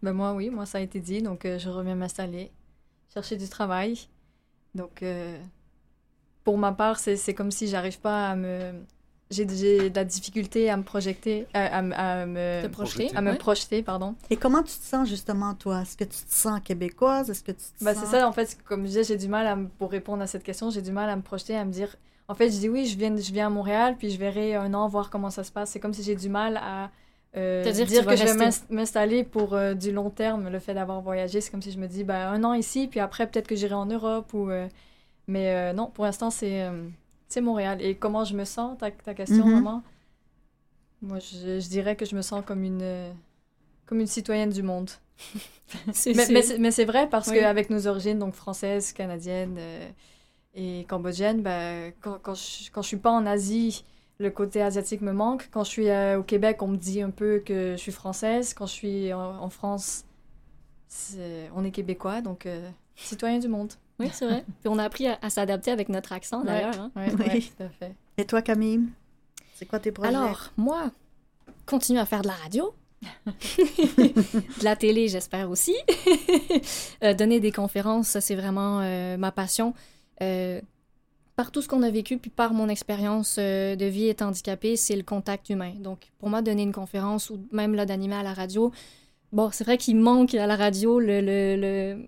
[0.03, 1.23] Ben moi, oui, moi, ça a été dit.
[1.23, 2.51] Donc, euh, je reviens m'installer,
[3.13, 3.99] chercher du travail.
[4.75, 5.39] Donc, euh,
[6.45, 8.73] pour ma part, c'est c'est comme si j'arrive pas à me...
[9.31, 12.63] J'ai j'ai de la difficulté à me projeter, à, à me- à me...
[12.63, 13.11] Te projeter.
[13.17, 13.39] à me ouais.
[13.39, 14.15] projeter, pardon.
[14.29, 15.81] Et comment tu te sens justement, toi?
[15.83, 17.31] Est-ce que tu te sens québécoise?
[17.31, 18.05] Est-ce que tu te Ben, sens...
[18.05, 20.27] c'est ça, en fait, comme je disais, j'ai du mal à me- pour répondre à
[20.27, 21.97] cette question, j'ai du mal à me projeter, à me dire.
[22.29, 24.75] En fait, je dis oui, je viens, je viens à Montréal, puis je verrai un
[24.75, 25.71] an voir comment ça se passe.
[25.71, 26.91] C'est comme si j'ai du mal à
[27.37, 30.49] euh, dire dire, que je vais m'installer pour euh, du long terme.
[30.49, 33.01] Le fait d'avoir voyagé, c'est comme si je me dis ben, un an ici, puis
[33.01, 34.33] après, peut-être que j'irai en Europe.
[34.35, 34.69] ou euh,
[35.27, 36.71] Mais euh, non, pour l'instant, c'est
[37.41, 37.83] Montréal.
[37.83, 39.53] Et comment je me sens, ta, ta question, Mhm.
[39.55, 39.83] maman?
[41.03, 43.13] Moi, je, je dirais que je me sens comme une,
[43.87, 44.91] comme une citoyenne du monde.
[46.07, 46.27] Mais,
[46.59, 47.35] mais c'est- vrai parce Oui.
[47.39, 49.59] qu'avec nos origines, donc françaises, canadiennes
[50.55, 53.85] et cambodgiennes, ben, quand, quand, je, quand je suis pas en Asie,
[54.19, 55.49] le côté asiatique me manque.
[55.51, 58.55] Quand je suis euh, au Québec, on me dit un peu que je suis française.
[58.55, 60.05] Quand je suis en, en France,
[61.55, 63.73] on est québécois, donc euh, citoyen du monde.
[63.99, 64.45] Oui, c'est vrai.
[64.61, 66.47] Puis on a appris à, à s'adapter avec notre accent, Ouais.
[66.47, 66.79] d'ailleurs.
[66.81, 66.91] hein.
[66.97, 67.25] Ouais, Oui.
[67.27, 67.95] ouais, tout à fait.
[68.17, 68.83] Et toi, Camille?
[69.55, 70.09] C'est quoi tes projets?
[70.15, 70.91] Alors, moi,
[71.67, 72.75] continue à faire de la radio.
[73.59, 75.75] de la télé, j'espère aussi.
[77.03, 79.75] Euh, donner des conférences, ça, c'est vraiment euh, ma passion.
[81.37, 84.77] Par tout ce qu'on a vécu, puis par mon expérience euh, de vie étant handicapée,
[84.77, 85.73] c'est le contact humain.
[85.81, 88.71] Donc, pour moi, donner une conférence ou même là, d'animer à la radio,
[89.33, 92.07] bon, c'est vrai qu'il manque à la radio le, le, le-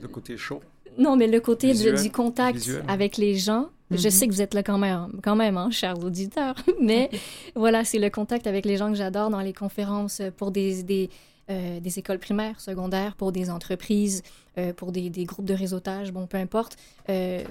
[0.00, 0.60] Le côté chaud.
[0.98, 2.84] non, mais le côté de- du contact visuel.
[2.86, 4.10] avec les gens, je Mhm.
[4.10, 6.54] sais que vous êtes là quand même, quand même, hein, chers auditeurs.
[6.80, 7.10] Mais
[7.56, 10.84] voilà, c'est le contact avec les gens que j'adore dans les conférences euh, pour des,
[10.84, 11.10] des,
[11.50, 14.22] euh, des écoles primaires, secondaires, pour des entreprises,
[14.58, 16.76] euh, pour des, des groupes de réseautage, bon, peu importe.
[17.08, 17.42] Euh,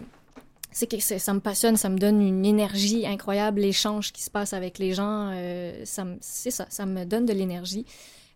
[0.74, 4.53] c'est que ça me passionne, ça me donne une énergie incroyable, l'échange qui se passe
[4.53, 7.86] avec les gens, euh, ça me- c'est ça, ça me donne de l'énergie.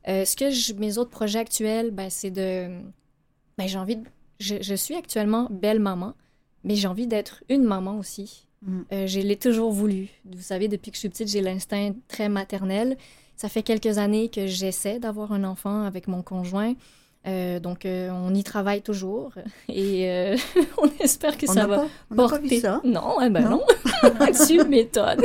[0.07, 2.79] Euh, ce que je- mes autres projets actuels, ben, c'est de...
[3.57, 4.03] Ben, j'ai envie de...
[4.39, 6.13] Je, je suis actuellement belle maman,
[6.63, 8.45] mais j'ai envie d'être une maman aussi.
[8.61, 8.79] Mm.
[8.91, 10.09] Euh, je l'ai toujours voulu.
[10.25, 12.97] Vous savez, depuis que je suis petite, j'ai l'instinct très maternel.
[13.35, 16.73] Ça fait quelques années que j'essaie d'avoir un enfant avec mon conjoint.
[17.27, 19.33] Euh, donc, euh, on y travaille toujours
[19.69, 20.37] et euh,
[20.77, 22.47] on espère que On ça va pas, on n'a pas porter.
[22.47, 22.81] vu ça.
[22.83, 23.61] Non, eh ben non?
[24.03, 24.11] Non.
[24.47, 25.23] tu m'étonnes.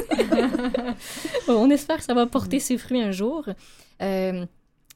[1.48, 3.48] on espère que ça va porter ses fruits un jour.
[4.00, 4.44] Euh,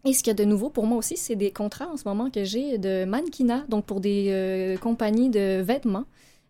[0.04, 2.04] et ce qu'il y a de nouveau pour moi aussi, c'est des contrats en ce
[2.06, 6.04] moment que j'ai de mannequinat, donc pour des compagnies de vêtements.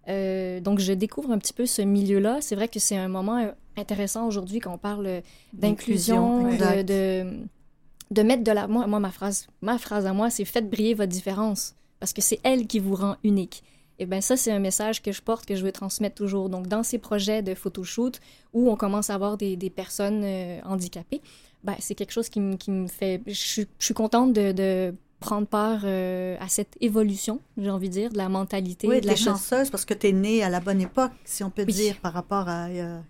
[0.07, 2.38] Donc, je découvre un petit peu ce milieu-là.
[2.42, 5.22] C'est vrai que c'est un moment intéressant aujourd'hui quand on parle
[5.54, 7.46] d'inclusion, de,
[8.11, 8.66] de mettre de la...
[8.66, 12.22] Moi, moi, ma phrase, ma phrase à moi, c'est «Faites briller votre différence», parce que
[12.22, 13.62] c'est elle qui vous rend unique.
[13.98, 16.48] Et bien ça, c'est un message que je porte, que je veux transmettre toujours.
[16.50, 18.20] Donc, dans ces projets de photoshoot
[18.52, 21.22] où on commence à avoir des, des personnes euh, handicapées,
[21.64, 23.22] ben, c'est quelque chose qui, me- qui fait...
[23.26, 27.88] Je suis, je suis contente de, de prendre part euh, à cette évolution, j'ai envie
[27.88, 30.42] de dire, de la mentalité, Oui, de la la chanceuse parce que tu es née
[30.44, 31.72] à la bonne époque, si on peut Oui.
[31.72, 33.00] dire, par rapport à euh,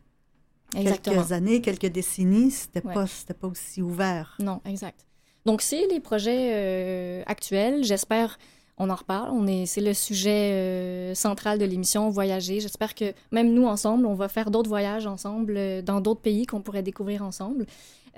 [0.74, 1.16] Exactement.
[1.16, 2.94] quelques années, quelques décennies, c'était Ouais.
[2.94, 3.06] pas,
[3.40, 4.36] pas aussi ouvert.
[4.40, 5.06] Non, exact.
[5.44, 7.84] Donc, c'est les projets euh, actuels.
[7.84, 8.38] J'espère
[8.78, 9.30] on en reparle.
[9.32, 12.60] On est, c'est le sujet euh, central de l'émission, voyager.
[12.60, 16.44] J'espère que même nous ensemble, on va faire d'autres voyages ensemble euh, dans d'autres pays
[16.44, 17.64] qu'on pourrait découvrir ensemble.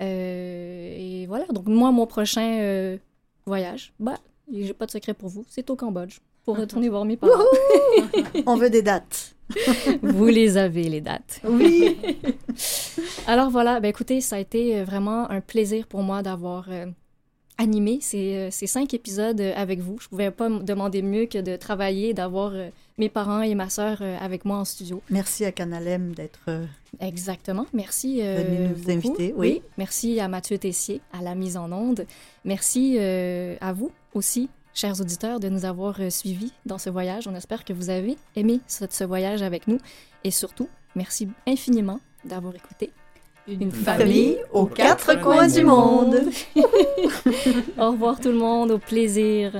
[0.01, 1.45] Et voilà.
[1.53, 2.97] Donc moi, mon prochain
[3.45, 4.17] voyage, bah,
[4.51, 7.43] j'ai pas de secret pour vous, c'est au Cambodge pour retourner voir mes parents.
[8.45, 9.35] On veut des dates.
[10.01, 11.41] vous les avez les dates.
[11.43, 11.97] Oui.
[13.27, 16.85] Alors voilà, ben écoutez, ça a été euh, vraiment un plaisir pour moi d'avoir euh,
[17.59, 19.97] animé ces, euh, ces cinq épisodes avec vous.
[19.99, 23.69] Je pouvais pas me demander mieux que de travailler, d'avoir euh, mes parents et ma
[23.69, 25.01] sœur euh, avec moi en studio.
[25.09, 26.49] Merci à Canalem d'être.
[27.01, 27.67] Exactement.
[27.73, 28.21] Merci.
[28.21, 29.61] Venu nous inviter, oui.
[29.77, 32.05] Merci à Mathieu Tessier, à la mise en onde.
[32.45, 34.49] Merci à vous aussi,
[34.79, 37.27] chers auditeurs, de nous avoir euh, suivis dans ce voyage.
[37.27, 39.77] On espère que vous avez aimé ce, ce voyage avec nous.
[40.23, 42.91] Et surtout, merci infiniment d'avoir écouté.
[43.47, 46.21] Une famille aux quatre coins du monde.
[47.77, 49.51] Au revoir tout le monde, au plaisir.